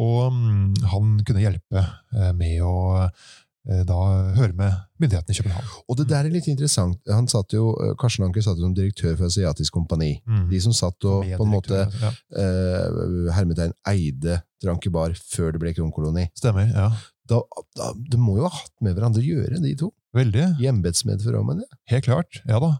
og 0.01 0.33
mm, 0.33 0.73
han 0.91 1.13
kunne 1.27 1.43
hjelpe 1.45 1.83
eh, 1.85 2.31
med 2.35 2.63
å 2.65 2.75
eh, 3.05 3.83
da 3.85 3.99
høre 4.35 4.53
med 4.57 4.73
myndighetene 5.01 5.35
i 5.35 5.39
København. 5.39 5.71
Og 5.89 5.97
det 6.01 6.09
der 6.09 6.25
er 6.27 6.33
litt 6.33 6.49
interessant. 6.51 6.99
Han 7.09 7.29
satt 7.31 7.53
jo, 7.53 7.69
Karsten 8.01 8.25
Anker 8.25 8.43
satt 8.45 8.59
jo 8.59 8.65
som 8.67 8.75
direktør 8.77 9.15
for 9.15 9.29
Asiatisk 9.29 9.73
Kompani. 9.77 10.15
Mm. 10.25 10.45
De 10.49 10.61
som 10.65 10.73
satt 10.75 11.07
og 11.09 11.25
på 11.29 11.45
en 11.45 11.53
måte 11.53 11.85
Ja, 12.01 12.11
øh, 12.41 13.31
hermetegn 13.37 13.73
eide 13.89 14.41
Trankebar 14.63 15.13
før 15.29 15.53
det 15.53 15.61
ble 15.61 15.73
kronkoloni. 15.77 16.29
stemmer. 16.37 16.71
ja. 16.73 16.89
Da, 17.29 17.41
da, 17.77 17.91
de 17.97 18.17
må 18.21 18.37
jo 18.39 18.47
ha 18.47 18.53
hatt 18.53 18.73
med 18.85 18.97
hverandre 18.97 19.23
å 19.23 19.25
gjøre, 19.25 19.61
de 19.63 19.75
to. 19.79 19.91
Veldig. 20.15 20.49
I 20.61 20.69
men 20.71 21.63
det. 21.63 21.69
Helt 21.91 22.05
klart. 22.07 22.41
Ja 22.47 22.61
da. 22.63 22.75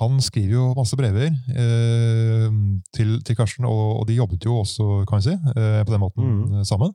Han 0.00 0.16
skriver 0.24 0.54
jo 0.54 0.62
masse 0.78 0.96
brever 0.96 1.26
eh, 1.28 2.46
til, 2.96 3.10
til 3.20 3.36
Karsten, 3.36 3.66
og, 3.68 4.00
og 4.00 4.06
de 4.08 4.16
jobbet 4.16 4.46
jo 4.48 4.54
også 4.62 4.86
kan 5.08 5.20
vi 5.20 5.26
si, 5.26 5.34
eh, 5.52 5.82
på 5.84 5.92
den 5.92 6.00
måten 6.00 6.30
eh, 6.56 6.64
sammen. 6.64 6.94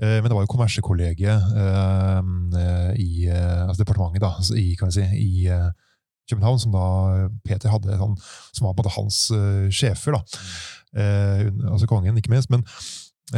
Eh, 0.00 0.16
men 0.22 0.30
det 0.30 0.38
var 0.38 0.46
jo 0.46 0.52
kommersekollegiet 0.54 1.52
eh, 1.60 2.94
i 2.96 3.28
eh, 3.28 3.60
altså 3.66 3.82
departementet 3.82 4.24
da, 4.24 4.32
altså 4.40 4.56
i, 4.56 4.72
kan 4.80 4.88
vi 4.88 4.96
si, 4.96 5.04
i 5.20 5.44
eh, 5.52 5.68
København, 6.32 6.62
som 6.62 6.72
da 6.72 6.86
Peter 7.44 7.74
hadde, 7.74 8.00
sånn, 8.00 8.16
som 8.56 8.66
var 8.70 8.72
på 8.72 8.80
en 8.80 8.86
måte 8.86 8.96
hans 8.96 9.20
sjefer. 9.74 10.16
da. 10.16 10.40
Eh, 10.96 11.46
altså 11.68 11.90
kongen, 11.90 12.16
ikke 12.16 12.32
minst. 12.32 12.48
Men, 12.54 12.64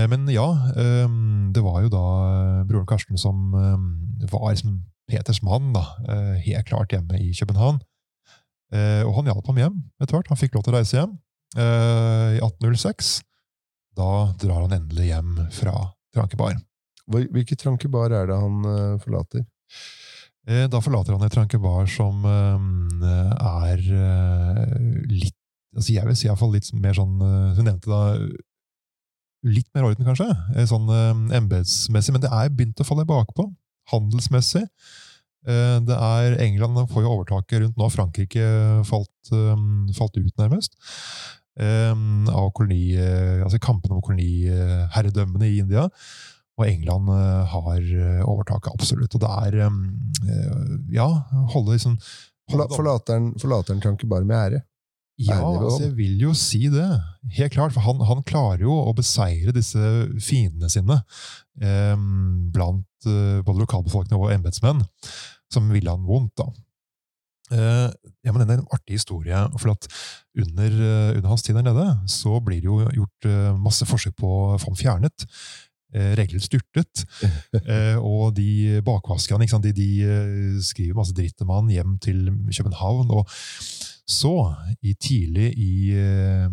men 0.08 0.26
ja, 0.32 0.46
eh, 0.76 1.08
det 1.52 1.62
var 1.64 1.82
jo 1.84 1.90
da 1.92 2.02
eh, 2.28 2.62
broren 2.68 2.86
Karsten 2.88 3.18
som 3.20 3.52
eh, 3.58 4.28
var 4.32 4.54
som 4.56 4.78
Peters 5.10 5.42
mann, 5.44 5.72
da, 5.74 5.82
eh, 6.08 6.36
helt 6.46 6.68
klart 6.70 6.92
hjemme 6.94 7.18
i 7.20 7.32
København. 7.36 7.80
Eh, 8.72 9.02
og 9.04 9.14
han 9.18 9.28
hjalp 9.28 9.46
ham 9.50 9.58
hjem 9.60 9.80
etter 10.00 10.16
hvert. 10.16 10.30
Han 10.32 10.38
fikk 10.40 10.54
lov 10.56 10.64
til 10.64 10.72
å 10.72 10.78
reise 10.78 10.96
hjem 10.96 11.16
eh, 11.60 12.38
i 12.38 12.40
1806. 12.40 13.18
Da 13.98 14.06
drar 14.40 14.62
han 14.64 14.72
endelig 14.78 15.10
hjem 15.10 15.34
fra 15.52 15.74
Trankebar. 16.14 16.54
Hvor- 17.10 17.28
Hvilke 17.34 17.58
Trankebar 17.60 18.14
er 18.16 18.30
det 18.30 18.38
han 18.40 18.62
forlater? 19.02 19.44
Eh, 20.48 20.64
da 20.72 20.80
forlater 20.80 21.12
han 21.18 21.26
et 21.26 21.34
Trankebar 21.34 21.84
som 21.92 22.24
eh, 22.24 23.36
er 23.36 23.84
eh, 23.98 24.88
litt 25.10 25.36
altså 25.76 25.94
Jeg 25.94 26.04
vil 26.08 26.16
si 26.18 26.26
i 26.26 26.30
hvert 26.30 26.40
fall 26.40 26.50
litt 26.52 26.66
mer 26.76 26.92
sånn 26.96 27.14
eh, 27.24 27.52
Hun 27.56 27.64
nevnte 27.68 27.88
da 27.88 28.00
litt 29.44 29.68
mer 29.74 29.84
orden, 29.88 30.06
kanskje, 30.06 30.28
eh, 30.56 30.66
sånn 30.70 30.88
eh, 30.88 31.36
embetsmessig, 31.38 32.12
men 32.14 32.22
det 32.22 32.30
er 32.32 32.48
begynt 32.50 32.80
å 32.82 32.86
falle 32.86 33.04
bakpå. 33.08 33.48
Handelsmessig. 33.92 34.62
Eh, 35.46 35.78
Det 35.82 35.96
er 35.98 36.36
England 36.38 36.88
får 36.88 37.02
jo 37.02 37.10
overtaket 37.16 37.60
rundt 37.64 37.76
nå. 37.80 37.88
Frankrike 37.90 38.44
falt, 38.86 39.32
falt 39.98 40.16
ut, 40.16 40.34
nærmest. 40.38 40.76
Av 41.58 42.46
koloni, 42.56 42.94
altså 43.42 43.58
kampen 43.60 43.92
om 43.92 44.00
koloniherredømmene 44.00 45.44
i 45.50 45.58
India. 45.58 45.88
Og 46.58 46.66
England 46.66 47.08
har 47.50 47.80
overtaket, 48.24 48.72
absolutt. 48.72 49.14
Og 49.14 49.20
det 49.20 49.28
er 49.28 49.70
Ja, 50.92 51.08
holde 51.52 51.74
liksom 51.74 51.98
Forlateren, 52.50 52.68
holde- 52.68 52.76
forlater 52.76 53.12
han- 53.18 53.34
forlater 53.34 53.72
han 53.74 54.26
med 54.26 54.36
ære? 54.36 54.62
Ja, 55.20 55.38
altså 55.42 55.84
jeg 55.84 55.96
vil 55.98 56.24
jo 56.24 56.32
si 56.36 56.66
det. 56.72 56.88
Helt 57.36 57.52
klart. 57.54 57.74
For 57.74 57.84
han, 57.84 58.00
han 58.08 58.24
klarer 58.26 58.64
jo 58.64 58.72
å 58.72 58.94
beseire 58.96 59.54
disse 59.54 59.78
fiendene 60.22 60.70
sine 60.72 60.98
eh, 61.60 61.96
blant 62.54 63.08
eh, 63.08 63.40
både 63.44 63.64
lokalbefolkning 63.64 64.18
og 64.18 64.32
embetsmenn, 64.34 64.82
som 65.52 65.70
ville 65.72 65.92
han 65.92 66.06
vondt. 66.08 66.34
da. 66.40 66.48
Eh, 67.52 67.88
ja, 68.24 68.32
men 68.32 68.46
Det 68.46 68.54
er 68.54 68.62
en 68.62 68.72
artig 68.72 68.96
historie. 68.96 69.36
for 69.58 69.74
at 69.74 69.88
under, 70.38 70.70
eh, 70.70 71.16
under 71.16 71.28
hans 71.28 71.42
tid 71.42 71.54
der 71.54 71.62
nede 71.62 72.00
så 72.08 72.40
blir 72.40 72.60
det 72.60 72.70
jo 72.70 72.80
gjort 72.80 73.28
eh, 73.28 73.52
masse 73.58 73.86
forsøk 73.86 74.16
på 74.16 74.26
å 74.26 74.58
få 74.58 74.72
ham 74.72 74.80
fjernet. 74.80 75.28
Eh, 75.92 76.14
regelrett 76.16 76.48
styrtet. 76.48 77.04
Eh, 77.68 77.96
og 78.00 78.34
de 78.34 78.80
bakvaskerne? 78.84 79.46
De, 79.62 79.72
de 79.76 79.88
eh, 80.02 80.60
skriver 80.64 80.96
masse 80.96 81.12
dritt 81.14 81.40
om 81.44 81.52
han 81.52 81.68
hjem 81.70 81.98
til 82.00 82.30
København. 82.48 83.10
og 83.12 83.28
Så, 84.08 84.32
i 84.82 84.94
tidlig 84.98 85.52
i 85.58 85.92
eh, 85.94 86.48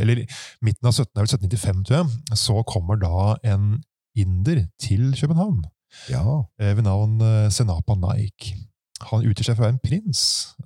Eller 0.00 0.24
midten 0.64 0.88
av 0.88 0.94
17, 0.94 1.10
det 1.12 1.18
er 1.20 1.26
vel 1.26 1.32
1795, 1.34 1.82
tror 1.88 1.98
jeg, 1.98 2.38
så 2.38 2.62
kommer 2.66 2.98
da 3.02 3.36
en 3.46 3.76
inder 4.18 4.64
til 4.82 5.12
København 5.18 5.62
Ja. 6.10 6.22
eh, 6.60 6.74
ved 6.76 6.82
navn 6.86 7.20
eh, 7.22 7.50
Senapa 7.54 7.94
Naik. 7.98 8.52
Han 9.10 9.22
utgir 9.22 9.46
seg 9.46 9.54
for 9.54 9.62
å 9.62 9.68
være 9.68 9.76
en 9.76 9.82
prins 9.84 10.20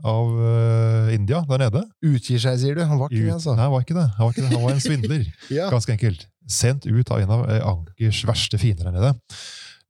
av 0.08 0.30
uh, 0.40 1.10
India 1.12 1.42
der 1.50 1.60
nede. 1.66 1.82
Utgir 2.00 2.40
seg, 2.40 2.56
sier 2.62 2.78
du? 2.78 2.80
Han 2.88 2.96
var 2.96 3.12
ikke 3.12 3.26
det, 3.26 3.34
altså? 3.34 3.52
Nei, 3.52 3.66
han 3.66 3.74
var 3.74 3.82
ikke 3.84 3.96
det. 3.98 4.06
Han 4.16 4.24
var, 4.24 4.32
ikke 4.32 4.44
det. 4.46 4.52
Han 4.54 4.64
var 4.64 4.72
en 4.72 4.80
svindler. 4.80 5.26
Ja. 5.58 5.66
Ganske 5.68 5.92
enkelt. 5.92 6.24
Sendt 6.48 6.86
ut 6.88 7.12
av 7.12 7.20
en 7.20 7.34
av 7.36 7.44
Ankers 7.74 8.22
verste 8.24 8.56
fiender 8.62 8.88
der 8.88 8.96
nede. 8.96 9.12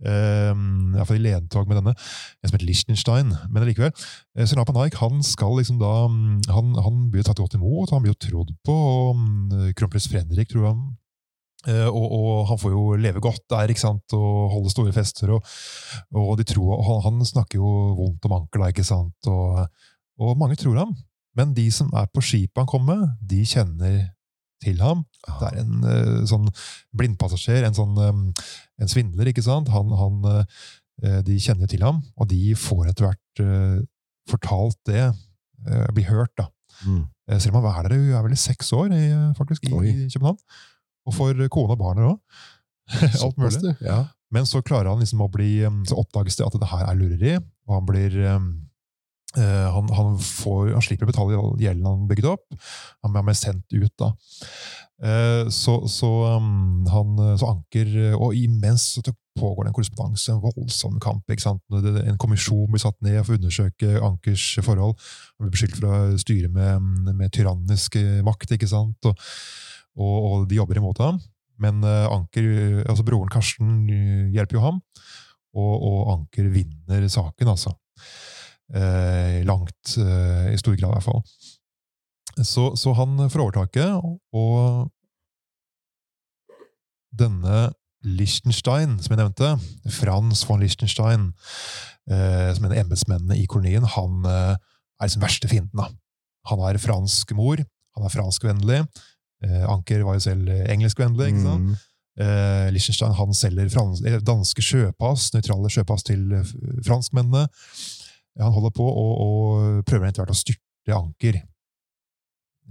Um, 0.02 0.96
Iallfall 0.96 1.20
i 1.20 1.26
ledtog 1.28 1.68
med 1.70 1.78
denne, 1.78 1.94
en 1.94 2.48
som 2.48 2.56
heter 2.56 2.66
Liechtenstein. 2.68 3.34
Men 3.48 3.62
allikevel. 3.62 3.92
Uh, 4.38 4.46
Senapa 4.48 4.74
Naik 4.76 4.98
han 5.02 5.22
skal 5.26 5.54
liksom 5.60 5.78
da 5.82 5.92
mm, 6.10 6.40
Han, 6.52 6.74
han 6.82 7.04
blir 7.12 7.26
tatt 7.26 7.38
godt 7.38 7.54
imot, 7.58 7.92
han 7.94 8.02
blir 8.02 8.16
jo 8.16 8.22
trodd 8.26 8.50
på. 8.66 8.76
mm, 9.14 9.70
Kronprins 9.78 10.10
Fredrik, 10.10 10.50
tror 10.50 10.68
jeg. 10.70 10.82
Eh, 11.70 11.86
og, 11.86 12.06
og 12.10 12.46
han 12.50 12.58
får 12.58 12.72
jo 12.74 12.82
leve 12.98 13.22
godt 13.22 13.44
der 13.52 13.70
ikke 13.70 13.84
sant, 13.84 14.14
og 14.16 14.50
holde 14.50 14.72
store 14.72 14.94
fester. 14.94 15.30
Og, 15.36 15.44
og 16.10 16.34
de 16.40 16.46
tror, 16.48 16.80
han, 16.82 17.02
han 17.06 17.26
snakker 17.26 17.60
jo 17.60 17.72
vondt 18.00 18.26
om 18.26 18.36
Anker, 18.40 18.64
da, 18.64 18.72
ikke 18.72 18.86
sant? 18.86 19.30
Og, 19.30 19.62
og 20.18 20.38
mange 20.40 20.58
tror 20.58 20.80
ham. 20.82 20.96
Men 21.38 21.54
de 21.56 21.68
som 21.72 21.92
er 21.96 22.10
på 22.12 22.24
skipet 22.24 22.60
han 22.60 22.68
kommer 22.68 22.98
med, 22.98 23.14
de 23.30 23.44
kjenner 23.48 24.02
til 24.62 24.78
ham. 24.82 25.04
Det 25.26 25.48
er 25.50 25.58
en 25.62 25.82
uh, 25.86 26.22
sånn 26.28 26.48
blindpassasjer, 26.98 27.66
en 27.66 27.76
sånn 27.76 27.98
um, 27.98 28.22
en 28.82 28.90
svindler, 28.90 29.30
ikke 29.32 29.44
sant? 29.44 29.70
Han, 29.74 29.92
han, 29.98 30.22
uh, 30.28 31.20
de 31.26 31.38
kjenner 31.42 31.70
til 31.70 31.84
ham, 31.84 32.00
og 32.16 32.30
de 32.30 32.54
får 32.58 32.92
etter 32.92 33.08
hvert 33.08 33.44
uh, 33.44 33.82
fortalt 34.30 34.78
det, 34.88 35.10
blir 35.94 36.08
hørt, 36.08 36.32
da. 36.34 36.48
Mm. 36.82 37.02
Selv 37.38 37.54
om 37.54 37.62
han 37.62 37.84
er 37.84 37.86
der 37.86 37.92
i 37.94 38.14
er 38.16 38.24
vel 38.24 38.32
i 38.34 38.38
seks 38.40 38.72
år, 38.74 38.90
i, 38.90 39.04
faktisk, 39.38 39.68
i, 39.68 39.92
i 39.92 40.08
København. 40.10 40.40
Og 41.06 41.14
for 41.14 41.42
kone 41.54 41.76
og 41.76 41.78
barn 41.78 42.00
òg. 42.02 42.16
Alt 43.22 43.38
mulig. 43.38 43.76
Ja. 43.78 44.00
Men 44.34 44.48
så 44.48 44.58
klarer 44.66 44.90
han 44.90 44.98
liksom 44.98 45.22
å 45.22 45.28
bli 45.30 45.60
Så 45.86 46.00
oppdages 46.00 46.40
det 46.40 46.48
at 46.48 46.56
det 46.58 46.70
her 46.72 46.82
er 46.88 46.98
lureri, 46.98 47.36
og 47.68 47.76
han 47.76 47.86
blir 47.86 48.18
um, 48.34 48.48
han, 49.40 49.88
han, 49.96 50.16
får, 50.20 50.74
han 50.74 50.84
slipper 50.84 51.08
å 51.08 51.12
betale 51.12 51.42
gjelden 51.62 51.88
han 51.88 52.08
bygget 52.10 52.30
opp. 52.34 52.64
Han 53.06 53.16
er 53.22 53.38
sendt 53.38 53.72
ut, 53.72 53.92
da. 54.00 54.12
Eh, 55.02 55.48
så, 55.50 55.88
så, 55.90 56.10
um, 56.36 56.84
han, 56.86 57.16
så 57.34 57.48
Anker 57.50 57.88
Og 58.14 58.36
imens 58.38 58.84
så 58.94 59.02
pågår 59.34 59.64
det 59.64 59.72
en 59.72 59.74
korrespondanse, 59.74 60.30
en 60.30 60.42
voldsom 60.42 61.00
kamp. 61.02 61.24
ikke 61.30 61.42
sant? 61.42 61.62
En 61.72 62.20
kommisjon 62.20 62.68
blir 62.70 62.82
satt 62.82 62.98
ned 63.02 63.18
for 63.24 63.34
å 63.34 63.40
undersøke 63.40 63.96
Ankers 64.04 64.44
forhold. 64.62 64.94
Han 65.38 65.46
blir 65.46 65.54
beskyldt 65.56 65.80
for 65.80 65.88
å 65.88 66.20
styre 66.20 66.52
med, 66.52 66.84
med 67.16 67.32
tyrannisk 67.34 67.96
makt, 68.26 68.54
ikke 68.58 68.70
sant? 68.70 69.08
Og, 69.08 69.28
og, 69.96 70.16
og 70.28 70.48
de 70.50 70.60
jobber 70.60 70.82
imot 70.82 71.00
ham. 71.02 71.20
Men 71.62 71.82
eh, 71.86 72.08
Anker, 72.12 72.46
altså 72.84 73.06
broren 73.06 73.32
Karsten 73.32 73.82
eh, 73.88 74.28
hjelper 74.34 74.58
jo 74.58 74.66
ham, 74.66 74.82
og, 75.56 75.72
og 75.74 76.12
Anker 76.16 76.48
vinner 76.52 77.08
saken, 77.12 77.52
altså. 77.54 77.74
Eh, 78.72 79.42
langt, 79.44 79.96
eh, 80.00 80.52
i 80.54 80.58
stor 80.60 80.76
grad 80.80 80.94
i 80.94 80.96
hvert 80.96 81.04
fall. 81.04 81.22
Så, 82.40 82.70
så 82.80 82.94
han 82.96 83.18
får 83.28 83.42
overtaket, 83.44 84.00
og 84.32 84.88
denne 87.12 87.66
Liechtenstein, 88.02 88.96
som 89.02 89.12
jeg 89.12 89.20
nevnte, 89.20 89.50
Frans 89.92 90.46
von 90.48 90.62
Liechtenstein, 90.62 91.28
eh, 92.08 92.48
som 92.56 92.64
er 92.64 92.70
en 92.70 92.72
av 92.72 92.80
embetsmennene 92.86 93.36
i 93.36 93.44
kolonien, 93.50 93.84
han 93.84 94.24
er 94.24 94.56
liksom 95.04 95.26
verste 95.26 95.50
fienden. 95.52 95.76
da. 95.76 95.90
Han 96.48 96.64
har 96.64 96.80
fransk 96.80 97.36
mor, 97.36 97.60
han 97.60 98.06
er 98.08 98.14
franskvennlig. 98.14 98.82
Eh, 99.44 99.64
Anker 99.68 100.06
var 100.06 100.16
jo 100.16 100.24
selv 100.30 100.48
engelskvennlig. 100.48 101.34
ikke 101.34 101.44
sant? 101.44 101.68
Mm. 101.68 101.76
Eh, 102.24 102.70
Liechtenstein 102.72 103.14
han 103.20 103.36
selger 103.36 104.24
danske 104.24 104.64
sjøpass, 104.64 105.34
nøytrale 105.36 105.68
sjøpass 105.72 106.08
til 106.08 106.24
franskmennene. 106.86 107.50
Han 108.40 108.52
holder 108.54 108.70
på 108.72 108.84
og, 108.86 109.12
og 109.20 109.84
prøver 109.84 110.08
etter 110.08 110.22
hvert 110.24 110.32
å 110.32 110.38
styrte 110.38 110.96
Anker. 110.96 111.42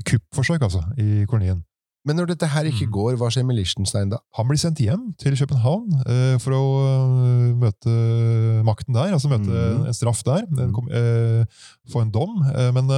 Kuppforsøk, 0.08 0.64
altså, 0.66 0.82
i 0.98 1.26
kolonien. 1.30 1.62
Men 2.08 2.18
når 2.18 2.32
dette 2.32 2.48
her 2.50 2.66
ikke 2.66 2.88
Mm. 2.88 2.94
går, 2.96 3.16
hva 3.20 3.28
skjer 3.30 3.44
med 3.46 3.60
Liechtenstein 3.60 4.10
da? 4.10 4.18
Han 4.34 4.48
blir 4.50 4.58
sendt 4.58 4.80
hjem 4.82 5.12
til 5.22 5.36
København 5.38 6.00
eh, 6.10 6.38
for 6.42 6.56
å 6.58 6.62
eh, 6.82 7.52
møte 7.62 7.94
makten 8.66 8.96
der, 8.98 9.12
altså 9.14 9.30
møte 9.30 9.46
mm. 9.52 9.84
en 9.86 9.94
straff 9.94 10.24
der. 10.26 10.48
En, 10.50 10.72
Mhm. 10.72 10.90
eh, 10.90 11.46
få 11.94 12.02
en 12.02 12.10
dom. 12.12 12.42
Eh, 12.56 12.72
men 12.74 12.90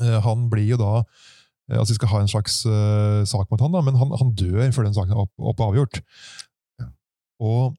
eh, 0.00 0.18
han 0.26 0.48
blir 0.50 0.66
jo 0.74 0.76
da 0.80 1.04
eh, 1.70 1.78
Altså, 1.78 1.92
de 1.92 2.00
skal 2.00 2.08
ha 2.10 2.20
en 2.24 2.32
slags 2.32 2.64
eh, 2.66 3.22
sak 3.30 3.46
mot 3.52 3.60
han, 3.62 3.70
da, 3.70 3.80
men 3.80 3.94
han, 3.94 4.10
han 4.18 4.34
dør 4.34 4.72
før 4.74 4.88
den 4.88 4.94
saken 4.96 5.12
er 5.14 5.22
opp, 5.22 5.30
opp 5.38 5.60
avgjort. 5.68 6.00
Og 7.38 7.76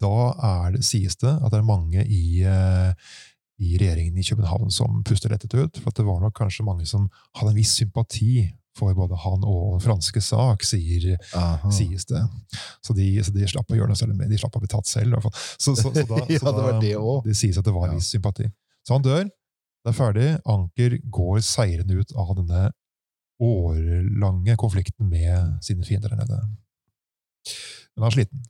da 0.00 0.10
er 0.46 0.76
det, 0.76 0.84
sies 0.86 1.16
det 1.20 1.32
at 1.36 1.50
det 1.52 1.58
er 1.60 1.66
mange 1.68 2.04
i, 2.06 2.40
eh, 2.46 2.92
i 3.60 3.74
regjeringen 3.80 4.16
i 4.18 4.24
København 4.24 4.70
som 4.72 5.02
puster 5.04 5.32
lettet 5.32 5.52
ut. 5.54 5.76
For 5.82 5.90
at 5.92 6.00
det 6.00 6.06
var 6.08 6.20
nok 6.22 6.34
kanskje 6.38 6.64
mange 6.64 6.86
som 6.88 7.08
hadde 7.36 7.52
en 7.52 7.58
viss 7.60 7.74
sympati 7.80 8.48
for 8.78 8.94
både 8.96 9.16
han 9.18 9.42
og 9.44 9.74
den 9.74 9.82
franske 9.84 10.20
sak, 10.22 10.62
sier 10.64 11.16
sies 11.74 12.06
det. 12.08 12.20
Så 12.86 12.94
de, 12.96 13.08
så 13.26 13.32
de 13.34 13.48
slapp 13.50 13.68
å 13.68 13.76
gjøre 13.76 13.90
noe 13.90 13.98
selv 13.98 14.14
med. 14.16 14.30
De 14.30 14.38
slapp 14.40 14.56
å 14.56 14.62
bli 14.62 14.70
tatt 14.70 14.86
selv. 14.88 15.18
Så, 15.58 15.74
så, 15.74 15.90
så 15.90 15.90
da, 16.06 16.22
Ja, 16.30 16.38
det 16.38 16.64
var 16.64 16.78
det. 16.80 16.94
Det 17.26 17.36
sies 17.36 17.58
at 17.60 17.66
det 17.66 17.74
var 17.74 17.88
Ja. 17.88 17.92
en 17.92 17.98
viss 18.00 18.08
sympati. 18.14 18.46
Så 18.86 18.94
han 18.96 19.04
dør. 19.04 19.26
Det 19.26 19.90
er 19.92 19.96
ferdig. 19.98 20.28
Anker 20.48 20.96
går 21.12 21.42
seirende 21.44 21.98
ut 21.98 22.14
av 22.16 22.32
denne 22.38 22.70
årelange 23.40 24.56
konflikten 24.60 25.08
med 25.10 25.58
sine 25.64 25.84
fiender 25.84 26.12
der 26.14 26.20
nede. 26.22 26.40
Men 27.96 28.04
han 28.04 28.10
er 28.10 28.16
sliten. 28.16 28.42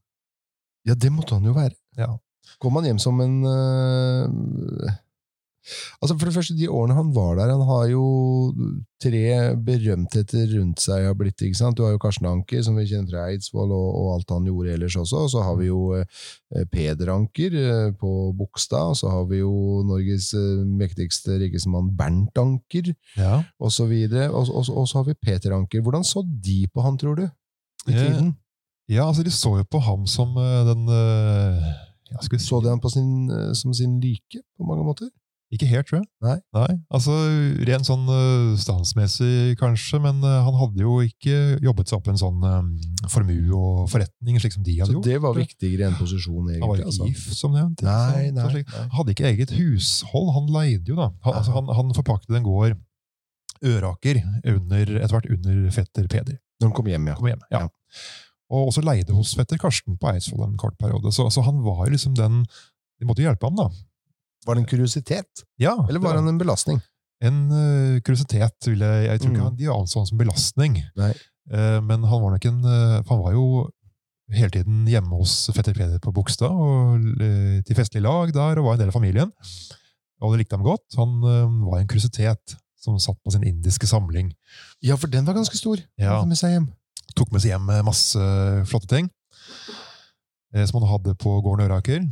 Ja, 0.88 0.94
det 0.96 1.12
måtte 1.12 1.36
han 1.36 1.44
jo 1.44 1.52
være. 1.56 1.74
Ja. 1.98 2.12
Kom 2.60 2.76
han 2.80 2.84
hjem 2.88 2.98
som 3.02 3.20
en 3.20 3.40
øh, 3.44 4.90
Altså 6.00 6.14
For 6.16 6.24
det 6.26 6.32
første, 6.34 6.54
de 6.56 6.66
årene 6.72 6.94
han 6.96 7.10
var 7.14 7.34
der, 7.36 7.50
han 7.52 7.62
har 7.68 7.84
jo 7.92 8.04
tre 9.02 9.20
berømtheter 9.60 10.48
rundt 10.56 10.80
seg. 10.80 11.04
har 11.04 11.14
blitt, 11.18 11.42
ikke 11.44 11.58
sant? 11.58 11.76
Du 11.76 11.84
har 11.84 11.92
jo 11.92 12.00
Karsten 12.00 12.26
Anker, 12.30 12.62
som 12.64 12.78
vi 12.80 12.86
kjenner 12.88 13.12
fra 13.12 13.26
Eidsvoll, 13.28 13.70
og, 13.76 13.90
og 14.00 14.08
alt 14.14 14.32
han 14.32 14.48
gjorde 14.48 14.72
ellers 14.72 14.96
også. 15.02 15.20
Og 15.26 15.30
så 15.34 15.44
har 15.44 15.58
vi 15.60 15.68
jo 15.68 15.82
eh, 15.98 16.64
Peder 16.72 17.12
Anker 17.12 17.58
eh, 17.60 17.92
på 18.00 18.10
Bogstad. 18.40 18.94
Og 18.94 18.98
så 19.02 19.12
har 19.12 19.28
vi 19.30 19.42
jo 19.42 19.52
Norges 19.86 20.32
eh, 20.34 20.64
mektigste, 20.80 21.36
rikesmann 21.44 21.92
Bernt 21.96 22.40
Anker, 22.40 22.94
Ja. 23.20 23.42
og 23.60 23.70
så 23.76 23.84
videre. 23.90 24.30
Og, 24.32 24.48
og, 24.48 24.64
og 24.72 24.88
så 24.88 25.02
har 25.02 25.10
vi 25.12 25.18
Peter 25.20 25.54
Anker. 25.60 25.84
Hvordan 25.84 26.08
så 26.08 26.24
de 26.24 26.62
på 26.72 26.88
han, 26.88 26.96
tror 26.98 27.20
du? 27.20 27.26
I 27.86 27.92
tiden? 27.92 28.32
Ja, 28.90 29.06
altså 29.06 29.24
de 29.26 29.32
så 29.34 29.54
jo 29.60 29.68
på 29.70 29.80
ham 29.86 30.04
som 30.10 30.36
eh, 30.40 30.60
den 30.68 30.90
eh, 30.90 31.70
ja, 32.10 32.22
si, 32.26 32.40
Så 32.42 32.60
de 32.64 32.74
på 32.82 32.90
sin, 32.92 33.30
eh, 33.30 33.52
som 33.54 33.74
sin 33.74 33.98
like, 34.02 34.42
på 34.58 34.66
mange 34.66 34.84
måter? 34.86 35.10
Ikke 35.50 35.66
helt, 35.66 35.88
tror 35.88 35.98
jeg. 35.98 36.06
Nei. 36.54 36.74
altså 36.94 37.14
Rent 37.66 37.88
sånn 37.88 38.04
uh, 38.06 38.52
standsmessig, 38.60 39.56
kanskje, 39.58 39.98
men 40.02 40.20
uh, 40.22 40.44
han 40.46 40.54
hadde 40.60 40.84
jo 40.84 41.00
ikke 41.02 41.56
jobbet 41.64 41.90
seg 41.90 41.98
opp 41.98 42.10
en 42.12 42.20
sånn 42.20 42.44
eh, 42.46 43.08
formue 43.10 43.50
og 43.58 43.88
forretning, 43.90 44.38
slik 44.38 44.54
som 44.54 44.66
de 44.66 44.76
hadde 44.78 44.92
Så 44.92 45.00
gjort. 45.00 45.08
det 45.08 45.18
var 45.24 45.34
viktigere 45.34 45.88
enn 45.88 45.98
posisjon, 45.98 46.52
egentlig. 46.52 46.62
Han 46.62 46.70
var 46.70 46.84
jo 46.84 46.86
altså. 46.92 47.08
gift, 47.10 47.34
som 47.34 47.58
nevnt. 47.58 47.82
Nei, 47.82 48.30
nei, 48.36 48.46
nei. 48.46 48.62
Han 48.76 48.94
hadde 49.00 49.16
ikke 49.16 49.26
eget 49.32 49.56
hushold, 49.56 50.30
han 50.38 50.54
leide 50.54 50.94
jo, 50.94 51.00
da. 51.00 51.10
Han, 51.26 51.40
altså, 51.42 51.56
han, 51.58 51.74
han 51.80 51.92
forpaktet 51.98 52.38
en 52.38 52.46
gård 52.46 52.78
Øraker 53.66 54.22
under, 54.48 54.94
etter 55.02 55.12
hvert 55.12 55.32
under 55.34 55.64
fetter 55.74 56.06
Peder. 56.08 56.38
Når 56.62 56.70
han 56.70 56.76
kom 56.78 56.94
hjem, 56.94 57.10
ja. 57.10 57.18
Kom 57.18 57.26
hjem, 57.28 57.42
ja. 57.50 57.66
Ja. 57.66 57.66
Og 58.50 58.68
også 58.72 58.82
leide 58.82 59.14
hos 59.14 59.34
fetter 59.38 59.58
Karsten 59.62 59.94
på 60.00 60.10
Eidsvoll 60.10 60.48
en 60.48 60.56
kort 60.58 60.74
periode. 60.78 61.12
Så, 61.14 61.28
så 61.30 61.42
han 61.46 61.60
var 61.62 61.86
liksom 61.90 62.16
den 62.18 62.44
De 63.00 63.06
måtte 63.08 63.22
hjelpe 63.22 63.46
ham, 63.46 63.56
da. 63.56 63.68
Var 64.46 64.56
det 64.56 64.62
en 64.64 64.70
kuriositet, 64.70 65.44
Ja, 65.60 65.74
eller 65.88 66.00
var 66.00 66.16
det 66.16 66.22
han 66.24 66.28
en 66.34 66.38
belastning? 66.40 66.80
en 67.22 67.38
uh, 67.52 67.98
kuriositet, 68.00 68.56
vil 68.66 68.80
jeg 68.80 69.04
Jeg 69.06 69.20
tror 69.20 69.30
ikke 69.30 69.40
Mm. 69.40 69.44
han, 69.50 69.56
de 69.56 69.66
anså 69.68 69.98
han 70.00 70.06
som 70.08 70.18
belastning. 70.18 70.76
Eh, 70.96 71.80
men 71.84 72.02
han 72.08 72.22
var 72.22 72.30
nok 72.32 72.44
en 72.48 72.60
uh, 72.64 73.02
Han 73.08 73.20
var 73.20 73.32
jo 73.32 73.68
hele 74.32 74.50
tiden 74.50 74.86
hjemme 74.88 75.16
hos 75.18 75.50
fetter 75.52 75.74
Peder 75.74 75.98
på 75.98 76.12
Bogstad, 76.14 76.48
og 76.48 77.02
til 77.66 77.76
festlig 77.76 78.00
lag 78.02 78.32
der, 78.32 78.58
og 78.60 78.64
var 78.64 78.74
en 78.74 78.80
del 78.84 78.88
av 78.88 78.96
familien. 78.96 79.32
Og 80.22 80.32
det 80.32 80.38
likte 80.44 80.56
ham 80.56 80.64
godt. 80.64 80.84
Han 80.96 81.20
var 81.66 81.80
en 81.80 81.88
kuriositet 81.90 82.56
som 82.80 82.96
satt 82.98 83.18
på 83.24 83.32
sin 83.34 83.42
indiske 83.44 83.86
samling. 83.86 84.32
Ja, 84.80 84.94
for 84.96 85.08
den 85.12 85.26
var 85.26 85.34
ganske 85.36 85.56
stor. 85.58 85.76
Ja. 85.98 86.22
Med 86.24 86.38
seg 86.38 86.54
hjem. 86.54 86.68
Tok 87.16 87.32
med 87.34 87.42
seg 87.42 87.54
hjem 87.54 87.70
eh, 87.74 87.86
masse 87.86 88.26
flotte 88.70 88.90
ting 88.90 89.10
eh, 90.54 90.66
som 90.66 90.80
han 90.80 90.90
hadde 90.90 91.16
på 91.20 91.38
gården 91.44 91.66
Øraker. 91.68 92.04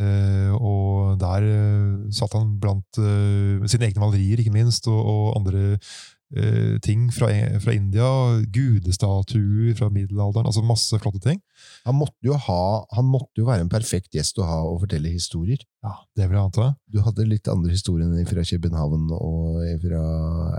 Eh, 0.00 0.52
og 0.56 1.18
der 1.20 1.44
eh, 1.44 2.12
satt 2.14 2.36
han 2.38 2.54
blant 2.62 3.00
eh, 3.02 3.60
sine 3.68 3.90
egne 3.90 4.02
malerier, 4.02 4.40
ikke 4.40 4.54
minst, 4.54 4.88
og, 4.88 5.00
og 5.00 5.40
andre 5.40 5.64
eh, 5.76 6.78
ting 6.84 7.10
fra, 7.12 7.28
fra 7.60 7.74
India. 7.76 8.08
Gudestatuer 8.54 9.76
fra 9.78 9.90
middelalderen. 9.92 10.48
altså 10.48 10.64
Masse 10.64 11.00
flotte 11.02 11.22
ting. 11.26 11.42
Han 11.88 11.98
måtte 12.00 12.38
ha, 12.46 12.62
han 12.96 13.10
måtte 13.10 13.42
jo 13.42 13.50
være 13.50 13.66
en 13.66 13.72
perfekt 13.72 14.16
gjest 14.16 14.40
å 14.40 14.48
ha 14.48 14.62
og 14.70 14.86
fortelle 14.86 15.12
historier. 15.12 15.60
Ja, 15.80 15.94
Det 16.12 16.26
vil 16.28 16.36
jeg 16.36 16.44
anta. 16.44 16.64
Du 16.92 16.98
hadde 17.00 17.24
litt 17.24 17.48
andre 17.48 17.72
historier 17.72 18.04
enn 18.04 18.28
fra 18.28 18.42
København 18.44 19.06
og 19.16 19.62
fra 19.80 20.00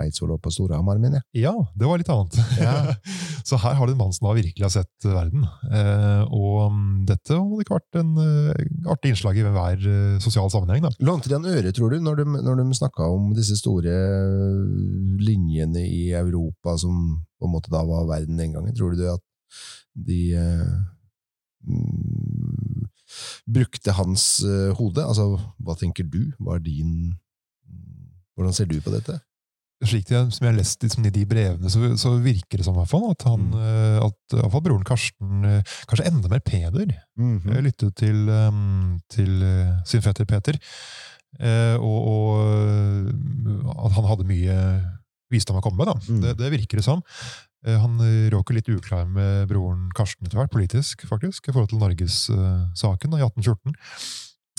Eidsvoll 0.01 0.33
og 0.33 0.39
på 0.41 0.49
Storhamar, 0.53 0.97
mener 0.97 1.19
jeg. 1.19 1.43
Ja, 1.43 1.51
det 1.77 1.89
var 1.89 2.01
litt 2.01 2.09
annet. 2.09 2.39
Ja. 2.57 2.95
så 3.47 3.59
her 3.61 3.77
har 3.77 3.85
du 3.85 3.93
en 3.93 3.99
mann 3.99 4.15
som 4.17 4.31
har 4.31 4.39
virkelig 4.39 4.65
har 4.65 4.73
sett 4.73 5.05
verden. 5.05 5.45
Eh, 5.69 6.23
og 6.25 6.73
mm, 6.73 6.87
dette 7.11 7.37
hadde 7.37 7.61
ikke 7.61 7.77
vært 7.77 7.99
en 8.01 8.15
uh, 8.17 8.89
artig 8.95 9.13
innslag 9.13 9.37
i 9.37 9.45
hver 9.45 9.85
uh, 9.85 10.17
sosial 10.25 10.49
sammenheng. 10.53 10.87
da. 10.87 10.93
Lånte 11.05 11.29
de 11.29 11.37
han 11.37 11.49
øre, 11.53 11.75
tror 11.77 11.93
du, 11.93 11.99
når 12.01 12.23
de, 12.23 12.27
når 12.41 12.63
de 12.63 12.79
snakka 12.81 13.11
om 13.13 13.29
disse 13.37 13.59
store 13.61 13.93
linjene 15.21 15.85
i 15.85 16.07
Europa 16.17 16.79
som 16.81 17.21
på 17.37 17.45
en 17.45 17.53
måte 17.53 17.69
da 17.73 17.85
var 17.85 18.09
verden 18.09 18.41
den 18.41 18.57
gangen? 18.57 18.73
Tror 18.73 18.97
du 18.97 19.05
at 19.05 19.21
de 19.93 20.33
eh, 20.33 20.65
mm, 21.67 22.40
brukte 23.47 23.95
hans 23.97 24.43
uh, 24.45 24.71
hode? 24.77 25.03
Altså, 25.05 25.35
hva 25.59 25.75
tenker 25.79 26.07
du? 26.07 26.31
Hva 26.39 26.57
er 26.57 26.63
din 26.65 26.95
Hvordan 28.37 28.55
ser 28.55 28.65
du 28.65 28.77
på 28.81 28.93
dette? 28.93 29.19
Slik 29.83 30.05
det, 30.07 30.19
som 30.33 30.45
jeg 30.45 30.51
har 30.51 30.57
lest 30.57 30.83
liksom, 30.85 31.05
i 31.05 31.11
de 31.13 31.23
brevene, 31.25 31.69
så, 31.69 31.81
så 31.97 32.13
virker 32.21 32.61
det 32.61 32.65
som 32.67 32.75
hvert 32.77 32.89
fall, 32.89 33.07
at, 33.11 33.25
han, 33.25 33.47
Mm. 33.49 33.57
eh, 33.59 33.97
at 34.05 34.35
i 34.35 34.39
hvert 34.39 34.53
fall 34.53 34.63
broren 34.65 34.85
Karsten, 34.87 35.45
eh, 35.45 35.73
kanskje 35.89 36.05
enda 36.07 36.29
mer 36.29 36.39
Peder, 36.45 36.93
mm 37.17 37.39
-hmm. 37.39 37.61
lyttet 37.65 37.95
til, 37.95 38.29
um, 38.29 38.99
til 39.09 39.41
sin 39.85 40.01
fetter 40.01 40.25
Peter. 40.25 40.57
Eh, 41.39 41.75
og, 41.79 41.99
og 42.07 43.85
at 43.85 43.91
han 43.95 44.09
hadde 44.09 44.27
mye 44.27 44.57
visdom 45.31 45.57
å 45.57 45.63
komme 45.63 45.79
med. 45.79 45.87
Da. 45.87 45.95
Mm. 46.11 46.21
Det, 46.21 46.37
det 46.37 46.51
virker 46.51 46.77
det 46.77 46.85
som. 46.85 47.03
Eh, 47.65 47.77
Han 47.81 47.99
eh, 48.01 48.29
råker 48.33 48.55
litt 48.57 48.69
uklar 48.73 49.05
med 49.05 49.47
broren 49.51 49.89
Karsten 49.97 50.25
etter 50.25 50.39
hvert, 50.41 50.51
politisk, 50.53 51.05
faktisk, 51.09 51.47
i 51.47 51.53
forhold 51.53 51.69
til 51.69 51.81
Norges-saken 51.81 53.13
i 53.17 53.21
1814. 53.21 53.75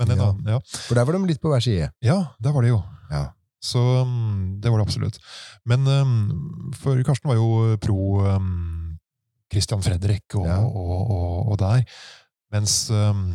Men 0.01 0.11
en 0.11 0.19
Ja. 0.19 0.29
annen, 0.31 0.47
ja. 0.57 0.59
For 0.89 0.95
der 0.95 1.05
var 1.05 1.13
de 1.19 1.27
litt 1.27 1.41
på 1.43 1.51
hver 1.53 1.61
side. 1.63 1.91
ja, 2.03 2.19
der 2.41 2.53
var 2.53 2.63
de 2.63 2.69
jo. 2.73 2.83
Ja. 3.11 3.29
Så 3.63 3.79
um, 4.03 4.59
det 4.61 4.71
var 4.73 4.79
det 4.81 4.87
absolutt. 4.89 5.19
Men 5.67 5.87
um, 5.87 6.73
for 6.75 6.99
Karsten 7.07 7.29
var 7.31 7.37
jo 7.37 7.77
pro 7.79 7.99
um, 8.27 8.99
Christian 9.53 9.83
Fredrik 9.83 10.35
og, 10.35 10.47
Ja. 10.47 10.57
og, 10.65 11.11
og, 11.11 11.49
og 11.53 11.59
der. 11.61 11.85
Mens, 12.53 12.91
um, 12.91 13.35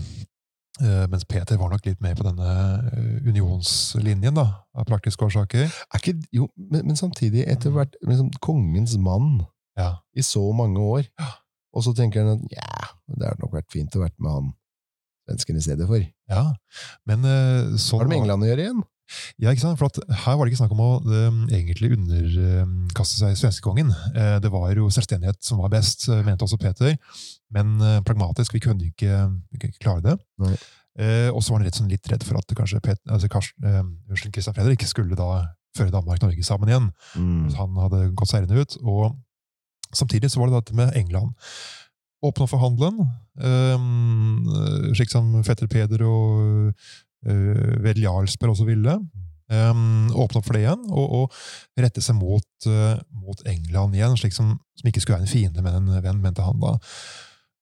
eh, 0.82 1.06
mens 1.10 1.24
Peter 1.26 1.58
var 1.58 1.70
nok 1.72 1.86
litt 1.86 2.02
mer 2.02 2.16
på 2.16 2.26
denne 2.28 2.50
eh, 2.92 3.22
unionslinjen, 3.30 4.36
da, 4.36 4.48
av 4.76 4.86
praktiske 4.90 5.24
årsaker. 5.26 5.70
Er 5.94 6.02
ikke, 6.02 6.18
jo, 6.36 6.50
men, 6.58 6.88
men 6.90 6.96
samtidig, 7.00 7.46
etter 7.48 7.72
hvert 7.72 7.96
liksom, 8.04 8.32
kongens 8.44 8.98
mann 9.00 9.46
Ja. 9.77 9.91
i 10.17 10.25
så 10.25 10.41
mange 10.57 10.81
år, 10.81 11.07
og 11.74 11.86
så 11.86 11.93
tenker 11.98 12.25
han 12.25 12.39
at 12.39 12.55
ja, 12.57 12.91
det 13.13 13.29
hadde 13.29 13.43
nok 13.43 13.55
vært 13.60 13.72
fint 13.74 13.96
å 13.96 14.03
vært 14.03 14.17
med 14.17 14.34
han 14.34 14.53
svensken 15.27 15.60
i 15.60 15.63
stedet 15.63 15.88
for. 15.89 16.03
ja. 16.31 16.43
Men 17.05 17.25
så... 17.75 17.91
Sånn 17.91 18.01
har 18.01 18.07
det 18.07 18.15
med 18.15 18.24
England 18.24 18.46
å 18.48 18.51
gjøre 18.51 18.65
igjen? 18.67 18.86
Ja, 19.39 19.51
ikke 19.51 19.63
sant? 19.63 19.79
For 19.79 19.88
at 19.88 20.00
her 20.25 20.36
var 20.36 20.46
det 20.46 20.51
ikke 20.51 20.62
snakk 20.62 20.74
om 20.75 20.84
å 20.84 20.89
um, 21.05 21.43
egentlig 21.53 21.93
underkaste 21.96 23.19
seg 23.22 23.38
svenskekongen. 23.39 23.91
Eh, 24.12 24.38
det 24.43 24.51
var 24.51 24.72
jo 24.75 24.89
selvstendighet 24.93 25.39
som 25.48 25.62
var 25.63 25.72
best, 25.72 26.07
eh, 26.12 26.24
mente 26.27 26.43
også 26.43 26.60
Peter. 26.62 26.98
Men 27.53 27.77
eh, 27.79 28.01
pragmatisk, 28.07 28.57
vi 28.57 28.63
kunne 28.63 28.89
ikke, 28.89 29.22
vi 29.51 29.62
kunne 29.62 29.72
ikke 29.72 29.86
klare 29.86 30.03
det. 30.03 30.17
Eh, 30.98 31.29
og 31.31 31.39
så 31.43 31.53
var 31.53 31.62
han 31.62 31.69
rett, 31.69 31.79
sånn 31.79 31.91
litt 31.91 32.10
redd 32.12 32.25
for 32.25 32.39
at 32.39 32.57
kanskje 32.57 32.81
Pet, 32.84 33.00
altså 33.05 33.29
eh, 33.29 33.79
Christian 34.25 34.57
Fredrik 34.57 34.84
skulle 34.89 35.17
da 35.17 35.46
føre 35.77 35.93
Danmark-Norge 35.93 36.43
sammen 36.43 36.72
igjen. 36.72 36.89
Mm. 37.15 37.48
Han 37.60 37.79
hadde 37.86 38.07
gått 38.17 38.34
seirende 38.34 38.60
ut. 38.60 38.79
Og 38.81 39.13
samtidig 39.96 40.32
så 40.32 40.41
var 40.41 40.50
det 40.50 40.62
dette 40.62 40.77
med 40.77 40.96
England. 41.00 41.36
Åpne 42.25 42.48
for 42.50 42.62
handelen, 42.63 42.98
eh, 43.39 44.94
slik 44.98 45.12
som 45.13 45.36
fetter 45.46 45.70
Peder 45.70 46.01
og 46.08 46.74
uh, 47.27 47.94
Jarlsberg 47.94 48.56
også 48.56 48.65
ville. 48.65 48.98
Um, 49.48 50.10
åpne 50.12 50.41
opp 50.41 50.48
for 50.50 50.58
det 50.58 50.65
igjen, 50.65 50.82
og, 50.91 51.13
og 51.22 51.79
rette 51.79 52.01
seg 52.03 52.17
mot, 52.20 52.65
eh, 52.67 52.98
mot 53.15 53.44
England 53.48 53.96
igjen, 53.96 54.17
slik 54.20 54.36
som, 54.36 54.58
som 54.75 54.89
ikke 54.89 55.00
skulle 55.00 55.22
være 55.22 55.27
en 55.27 55.31
fiende, 55.31 55.64
men 55.64 55.77
en 55.77 56.01
venn, 56.03 56.20
mente 56.24 56.44
han 56.44 56.59
da. 56.59 56.74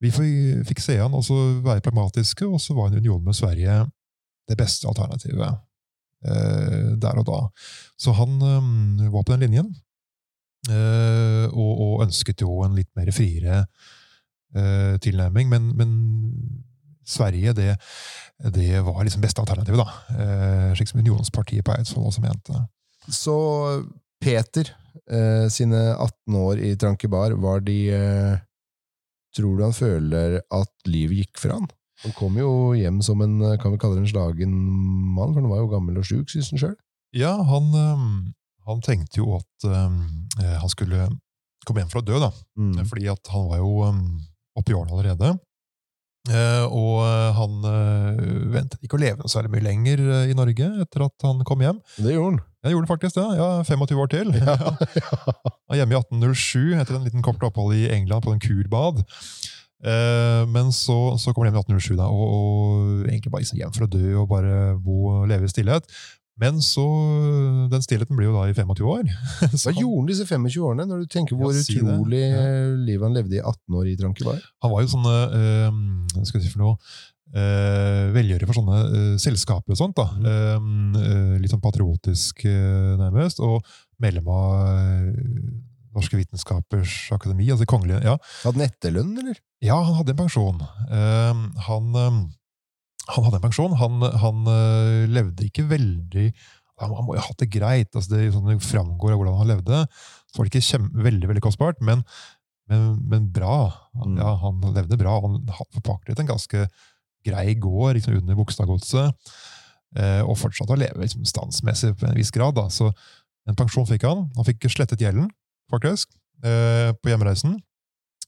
Vi 0.02 0.10
fikk 0.10 0.82
se 0.82 0.98
han 0.98 1.14
også 1.14 1.62
være 1.66 1.84
pragmatiske, 1.86 2.48
og 2.50 2.58
så 2.62 2.74
var 2.78 2.90
en 2.90 2.98
union 3.04 3.22
med 3.24 3.38
Sverige 3.38 3.84
det 4.50 4.58
beste 4.58 4.90
alternativet 4.90 5.62
eh, 6.26 6.90
der 7.02 7.22
og 7.22 7.28
da. 7.30 7.40
Så 8.02 8.16
han 8.18 8.34
um, 8.42 8.98
var 9.14 9.22
på 9.22 9.36
den 9.36 9.46
linjen, 9.46 9.70
og, 10.72 11.72
og 11.86 12.04
ønsket 12.08 12.42
jo 12.42 12.62
en 12.66 12.78
litt 12.78 12.90
mer 12.98 13.12
friere 13.16 13.64
eh, 14.56 14.96
tilnærming, 15.04 15.50
men, 15.50 15.70
men 15.78 15.92
Sverige, 17.06 17.54
det, 17.54 17.76
det 18.56 18.82
var 18.86 19.04
liksom 19.04 19.22
beste 19.22 19.44
alternativet, 19.44 19.82
da. 19.84 20.16
Eh, 20.16 20.72
slik 20.78 20.90
som 20.90 21.04
Unionspartiet 21.04 21.66
på 21.66 21.76
Eidsvoll 21.76 22.10
også 22.10 22.24
mente. 22.24 22.64
Så 23.06 23.36
Peter 24.24 24.72
eh, 25.12 25.46
sine 25.54 25.82
18 25.94 26.40
år 26.42 26.62
i 26.66 26.74
Trankebar, 26.82 27.38
var 27.42 27.66
de 27.66 27.80
eh, 27.94 28.36
Tror 29.36 29.58
du 29.58 29.66
han 29.66 29.76
føler 29.76 30.38
at 30.40 30.88
livet 30.88 31.26
gikk 31.26 31.42
fra 31.42 31.58
han? 31.58 31.66
Han 32.06 32.14
kom 32.16 32.38
jo 32.40 32.72
hjem 32.78 33.02
som 33.04 33.20
en 33.24 33.34
eh, 33.44 33.58
kan 33.60 33.74
vi 33.74 33.80
kalle 33.82 34.00
det 34.00 34.06
en 34.06 34.14
slagen 34.14 34.54
mann, 34.56 35.34
for 35.34 35.42
han 35.42 35.52
var 35.52 35.60
jo 35.60 35.72
gammel 35.74 36.00
og 36.00 36.08
sjuk, 36.08 36.32
syns 36.32 36.54
han 36.54 36.62
sjøl. 36.62 36.78
Ja, 37.16 37.34
han, 37.48 37.68
han 38.66 38.84
tenkte 38.86 39.22
jo 39.22 39.36
at 39.38 39.68
um, 39.70 40.00
eh, 40.42 40.56
han 40.62 40.72
skulle 40.72 41.08
komme 41.66 41.82
hjem 41.82 41.92
fra 41.92 42.02
å 42.04 42.06
dø, 42.06 42.22
da. 42.22 42.32
Mm. 42.60 42.86
Fordi 42.90 43.10
at 43.12 43.34
han 43.34 43.50
var 43.50 43.62
jo 43.62 43.74
um, 43.90 44.06
oppe 44.58 44.74
i 44.74 44.78
årene 44.78 44.96
allerede. 44.96 45.36
Eh, 46.26 46.64
og 46.74 47.04
eh, 47.06 47.38
han 47.38 47.66
eh, 47.70 48.22
ventet 48.56 48.82
ikke 48.82 48.98
å 48.98 49.02
leve 49.02 49.22
noe 49.22 49.30
særlig 49.30 49.52
mye 49.54 49.66
lenger 49.68 50.02
eh, 50.02 50.32
i 50.32 50.38
Norge 50.38 50.70
etter 50.82 51.06
at 51.06 51.26
han 51.28 51.44
kom 51.46 51.62
hjem. 51.62 51.82
Det 52.00 52.16
gjorde 52.16 52.32
han. 52.32 52.40
Jeg 52.66 52.74
gjorde 52.74 52.90
faktisk 52.90 53.20
det, 53.20 53.26
ja, 53.38 53.50
25 53.68 54.00
år 54.02 54.10
til. 54.10 54.32
Ja, 54.42 54.56
Han 55.70 55.78
hjemme 55.78 55.94
i 55.94 56.00
1807 56.00 56.80
etter 56.82 56.98
en 56.98 57.06
liten 57.06 57.26
kort 57.26 57.44
opphold 57.46 57.76
i 57.78 57.86
England 57.94 58.26
på 58.26 58.34
en 58.34 58.42
kurbad. 58.42 59.04
Eh, 59.86 60.42
men 60.50 60.74
så, 60.74 60.98
så 61.22 61.30
kommer 61.30 61.52
han 61.52 61.60
hjem 61.60 61.76
i 61.76 61.78
1807 61.78 62.00
da, 62.00 62.10
og, 62.10 62.26
og 62.26 63.06
egentlig 63.06 63.34
bare 63.34 63.46
liksom 63.46 63.62
hjem 63.62 63.76
for 63.76 63.86
å 63.86 63.92
dø 63.94 64.16
og 64.24 64.30
bare 64.32 64.56
bo 64.82 65.12
og 65.12 65.28
leve 65.30 65.46
i 65.46 65.54
stillhet. 65.54 65.86
Men 66.38 66.58
så 66.60 66.84
Den 67.72 67.82
stillheten 67.86 68.18
blir 68.18 68.28
jo 68.28 68.36
da 68.36 68.46
i 68.50 68.54
25 68.54 68.84
år. 68.92 69.08
Så 69.56 69.70
Hva 69.70 69.74
gjorde 69.80 70.02
han 70.02 70.10
disse 70.10 70.26
25 70.28 70.62
årene, 70.68 70.86
når 70.90 71.04
du 71.06 71.12
tenker 71.14 71.38
hvor 71.40 71.54
si 71.56 71.78
utrolig 71.80 72.22
Ja. 72.26 72.42
eh, 72.44 72.74
livet 72.88 73.06
han 73.08 73.16
levde 73.16 73.38
i 73.38 73.42
18 73.42 73.78
år 73.80 73.88
i 73.88 73.96
Trankebar? 74.00 74.42
han 74.66 74.74
var 74.74 74.84
jo 74.84 74.92
sånne 74.92 75.14
øh, 75.40 75.80
skal 76.28 76.42
jeg 76.42 76.48
si 76.50 76.54
for 76.58 76.66
noe? 76.66 76.76
Eh, 77.36 78.12
velgjører 78.16 78.48
for 78.48 78.56
sånne 78.60 78.82
eh, 78.86 79.16
selskaper 79.20 79.74
og 79.74 79.80
sånt. 79.80 79.96
da. 79.98 80.06
Eh, 80.28 80.68
eh, 81.02 81.34
litt 81.42 81.52
sånn 81.56 81.64
patriotisk, 81.64 82.46
nærmest. 83.00 83.40
Og 83.44 83.64
medlem 84.04 84.28
av 84.28 85.10
Norske 85.96 86.20
Vitenskapers 86.20 87.10
Akademi. 87.16 87.48
altså 87.52 87.66
kongelige, 87.68 88.04
ja. 88.04 88.18
Hadde 88.44 88.60
han 88.60 88.68
etterlønn, 88.70 89.14
eller? 89.24 89.40
Ja, 89.64 89.80
han 89.88 89.96
hadde 90.02 90.12
en 90.12 90.20
pensjon. 90.20 90.60
Han, 91.68 91.96
han 93.08 93.26
hadde 93.26 93.38
en 93.40 93.44
pensjon. 93.46 93.74
Han, 93.80 94.06
han 94.22 94.46
eh, 94.52 95.06
levde 95.12 95.46
ikke 95.48 95.68
veldig 95.70 96.30
Han, 96.82 96.92
han 96.92 97.06
må 97.08 97.16
jo 97.16 97.22
ha 97.22 97.28
hatt 97.30 97.40
det 97.40 97.52
greit. 97.54 97.92
altså 97.96 98.16
Det, 98.16 98.32
sånn 98.34 98.50
det 98.50 98.58
framgår 98.66 99.14
av 99.14 99.20
hvordan 99.22 99.38
han 99.40 99.52
levde. 99.54 99.84
Så 100.28 100.40
var 100.40 100.48
det 100.48 100.52
ikke 100.52 100.68
kjem, 100.68 100.90
veldig 101.06 101.30
veldig 101.30 101.44
kostbart, 101.46 101.80
men, 101.80 102.02
men, 102.68 102.90
men 103.08 103.30
bra. 103.32 103.70
Han, 103.96 104.16
Mm. 104.16 104.18
ja, 104.20 104.34
han 104.42 104.60
levde 104.76 104.98
bra. 105.00 105.14
Han 105.24 105.38
forpaktet 105.78 106.20
en 106.20 106.28
ganske 106.34 106.66
grei 107.26 107.54
gård 107.56 107.96
liksom 107.96 108.18
under 108.20 108.36
Bogstadgodset. 108.36 109.32
Eh, 109.96 110.22
og 110.26 110.36
fortsatte 110.36 110.76
å 110.76 110.80
leve 110.82 111.00
liksom, 111.06 111.24
standsmessig 111.26 111.94
på 111.96 112.10
en 112.10 112.18
viss 112.18 112.34
grad. 112.36 112.58
Da. 112.58 112.68
Så 112.74 112.90
en 113.48 113.56
pensjon 113.56 113.88
fikk 113.88 114.04
han. 114.04 114.26
Han 114.36 114.48
fikk 114.48 114.68
slettet 114.74 115.00
gjelden, 115.06 115.30
faktisk, 115.72 116.12
eh, 116.44 116.92
på 117.00 117.14
hjemreisen. 117.14 117.56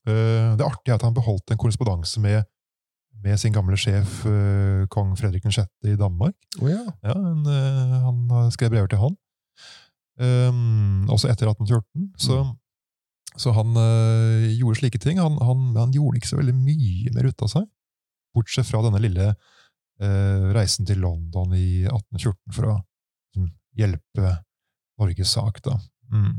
Eh, 0.08 0.56
det 0.56 0.64
artige 0.64 0.94
er 0.94 1.02
at 1.02 1.04
han 1.04 1.18
beholdt 1.18 1.52
en 1.52 1.60
korrespondanse 1.60 2.22
med, 2.24 2.46
med 3.24 3.40
sin 3.40 3.54
gamle 3.56 3.78
sjef, 3.80 4.22
eh, 4.30 4.86
kong 4.94 5.16
Fredrik 5.18 5.46
6. 5.46 5.68
i 5.90 5.96
Danmark. 5.98 6.36
Oh, 6.62 6.70
ja. 6.70 6.84
Ja, 7.04 7.16
eh, 7.16 7.98
Han 8.04 8.28
skrev 8.28 8.52
skrevet 8.52 8.72
brever 8.72 8.88
til 8.88 9.04
han. 9.04 9.18
Um, 10.18 11.06
også 11.14 11.30
etter 11.30 11.50
1814. 11.50 12.08
Så, 12.18 12.40
så 13.38 13.54
han 13.54 13.76
uh, 13.78 14.48
gjorde 14.58 14.80
slike 14.80 15.02
ting. 15.02 15.22
Han, 15.22 15.38
han, 15.42 15.76
han 15.78 15.94
gjorde 15.94 16.18
ikke 16.18 16.32
så 16.32 16.40
veldig 16.40 16.56
mye 16.58 17.14
mer 17.14 17.30
ut 17.30 17.46
av 17.46 17.54
seg. 17.54 17.68
Bortsett 18.34 18.70
fra 18.70 18.82
denne 18.86 19.02
lille 19.02 19.30
uh, 19.34 20.48
reisen 20.58 20.90
til 20.90 21.02
London 21.06 21.54
i 21.58 21.86
1814 21.86 22.56
for 22.56 22.72
å 22.72 22.76
liksom, 22.80 23.52
hjelpe 23.78 24.34
Norges 24.98 25.38
sak. 25.38 25.62
da. 25.66 25.78
Mm. 26.14 26.34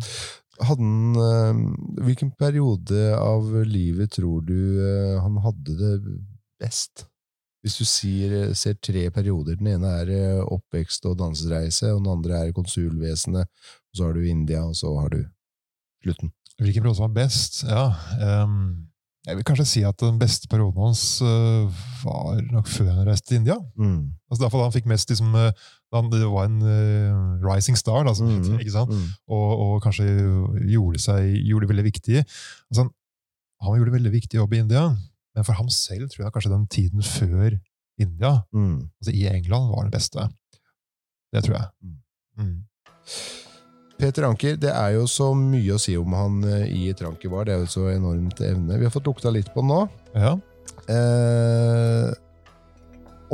Hadde 0.59 0.83
han 0.83 1.59
Hvilken 2.03 2.33
periode 2.35 3.13
av 3.15 3.47
livet 3.69 4.17
tror 4.17 4.43
du 4.43 4.81
han 5.23 5.37
hadde 5.45 5.75
det 5.79 5.91
best? 6.61 7.07
Hvis 7.65 7.75
du 7.81 7.85
sier, 7.89 8.53
ser 8.55 8.77
tre 8.79 9.09
perioder. 9.11 9.57
Den 9.59 9.73
ene 9.75 9.89
er 10.01 10.11
eh, 10.15 10.43
oppvekst 10.47 11.09
og 11.11 11.17
dansreise, 11.19 11.91
og 11.93 12.05
den 12.05 12.13
andre 12.13 12.43
er 12.47 12.53
konsulvesenet. 12.55 13.49
Og 13.91 13.99
så 13.99 14.07
har 14.07 14.15
du 14.15 14.23
India, 14.31 14.63
og 14.63 14.77
så 14.79 14.93
har 15.01 15.11
du 15.11 15.25
slutten. 16.05 16.31
Hvilken 16.63 16.85
periode 16.85 16.99
som 17.01 17.09
var 17.09 17.17
best? 17.17 17.65
Ja, 17.67 17.89
um, 18.45 18.85
jeg 19.27 19.37
vil 19.37 19.45
kanskje 19.45 19.67
si 19.69 19.83
at 19.85 19.99
den 20.01 20.17
beste 20.19 20.49
perioden 20.49 20.81
hans 20.87 21.03
uh, 21.21 21.67
var 22.05 22.39
nok 22.55 22.71
før 22.71 22.93
han 22.95 23.07
reiste 23.11 23.29
til 23.33 23.41
India. 23.43 23.59
Mm. 23.77 24.15
Altså 24.31 24.45
Derfor 24.45 24.63
han 24.65 24.73
fikk 24.73 24.87
mest 24.89 25.11
liksom, 25.11 25.35
han, 25.35 26.09
Det 26.15 26.23
var 26.31 26.47
en 26.49 26.63
uh, 26.63 27.45
rising 27.45 27.77
star, 27.77 28.07
da, 28.07 28.15
som 28.15 28.31
det 28.31 28.39
Mm. 28.55 28.63
ikke 28.63 28.75
sant? 28.75 28.95
Mm. 28.95 29.05
Og, 29.35 29.49
og 29.67 29.83
kanskje 29.85 30.07
gjorde, 30.71 31.03
seg, 31.03 31.29
gjorde 31.51 31.67
det 31.67 31.73
veldig 31.75 31.87
viktig. 31.91 32.23
Altså, 32.23 32.87
han, 32.87 32.91
han 33.67 33.79
gjorde 33.83 33.97
veldig 33.99 34.15
viktig 34.15 34.39
jobb 34.41 34.55
i 34.55 34.63
India, 34.65 34.87
men 35.39 35.47
for 35.47 35.59
ham 35.59 35.69
selv 35.71 36.09
tror 36.11 36.25
jeg 36.27 36.35
kanskje 36.35 36.51
den 36.55 36.67
tiden 36.75 37.05
før 37.07 37.59
India, 37.99 38.33
Mm. 38.55 38.89
altså 39.01 39.13
i 39.15 39.27
England, 39.31 39.71
var 39.71 39.87
den 39.87 39.95
beste. 39.95 40.29
Det 41.33 41.45
tror 41.45 41.57
jeg. 41.59 41.69
Mm. 42.39 42.65
Peter 43.99 44.23
Anker, 44.29 44.57
det 44.57 44.71
er 44.71 44.95
jo 44.95 45.07
så 45.11 45.33
mye 45.35 45.75
å 45.75 45.81
si 45.83 45.97
om 45.99 46.13
han 46.15 46.39
eh, 46.47 46.69
i 46.71 46.93
var. 47.27 47.45
Det 47.49 47.55
er 47.55 47.65
jo 47.65 47.67
så 47.67 47.89
enormt 47.91 48.41
evne. 48.41 48.79
Vi 48.79 48.87
har 48.87 48.95
fått 48.95 49.07
lukta 49.11 49.31
litt 49.35 49.51
på 49.55 49.61
den 49.65 49.73
nå. 49.73 49.81
Ja. 50.15 50.37
Eh, 50.89 52.13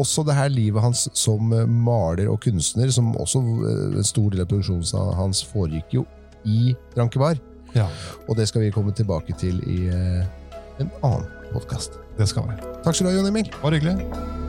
også 0.00 0.24
det 0.26 0.34
her 0.34 0.48
livet 0.48 0.82
hans 0.82 1.04
som 1.12 1.52
eh, 1.52 1.66
maler 1.68 2.30
og 2.32 2.40
kunstner, 2.42 2.90
som 2.90 3.12
også 3.14 3.42
eh, 3.44 3.98
en 4.00 4.08
stor 4.08 4.30
del 4.32 4.42
av 4.46 4.48
produksjonen 4.50 5.14
hans 5.20 5.44
foregikk 5.52 5.98
jo 6.00 6.06
i 6.44 6.74
Trankebar. 6.94 7.38
ja, 7.74 7.88
Og 8.28 8.36
det 8.36 8.48
skal 8.48 8.64
vi 8.64 8.72
komme 8.72 8.92
tilbake 8.96 9.36
til 9.38 9.60
i 9.68 9.88
en 9.88 10.90
annen 11.02 11.28
podkast. 11.54 12.00
det 12.18 12.28
skal 12.30 12.50
vi. 12.50 12.60
Takk 12.84 12.94
skal 12.94 13.06
du 13.06 13.12
ha, 13.12 13.18
Jon 13.18 13.30
Emil. 13.30 13.50
Bare 13.62 13.78
hyggelig. 13.80 14.43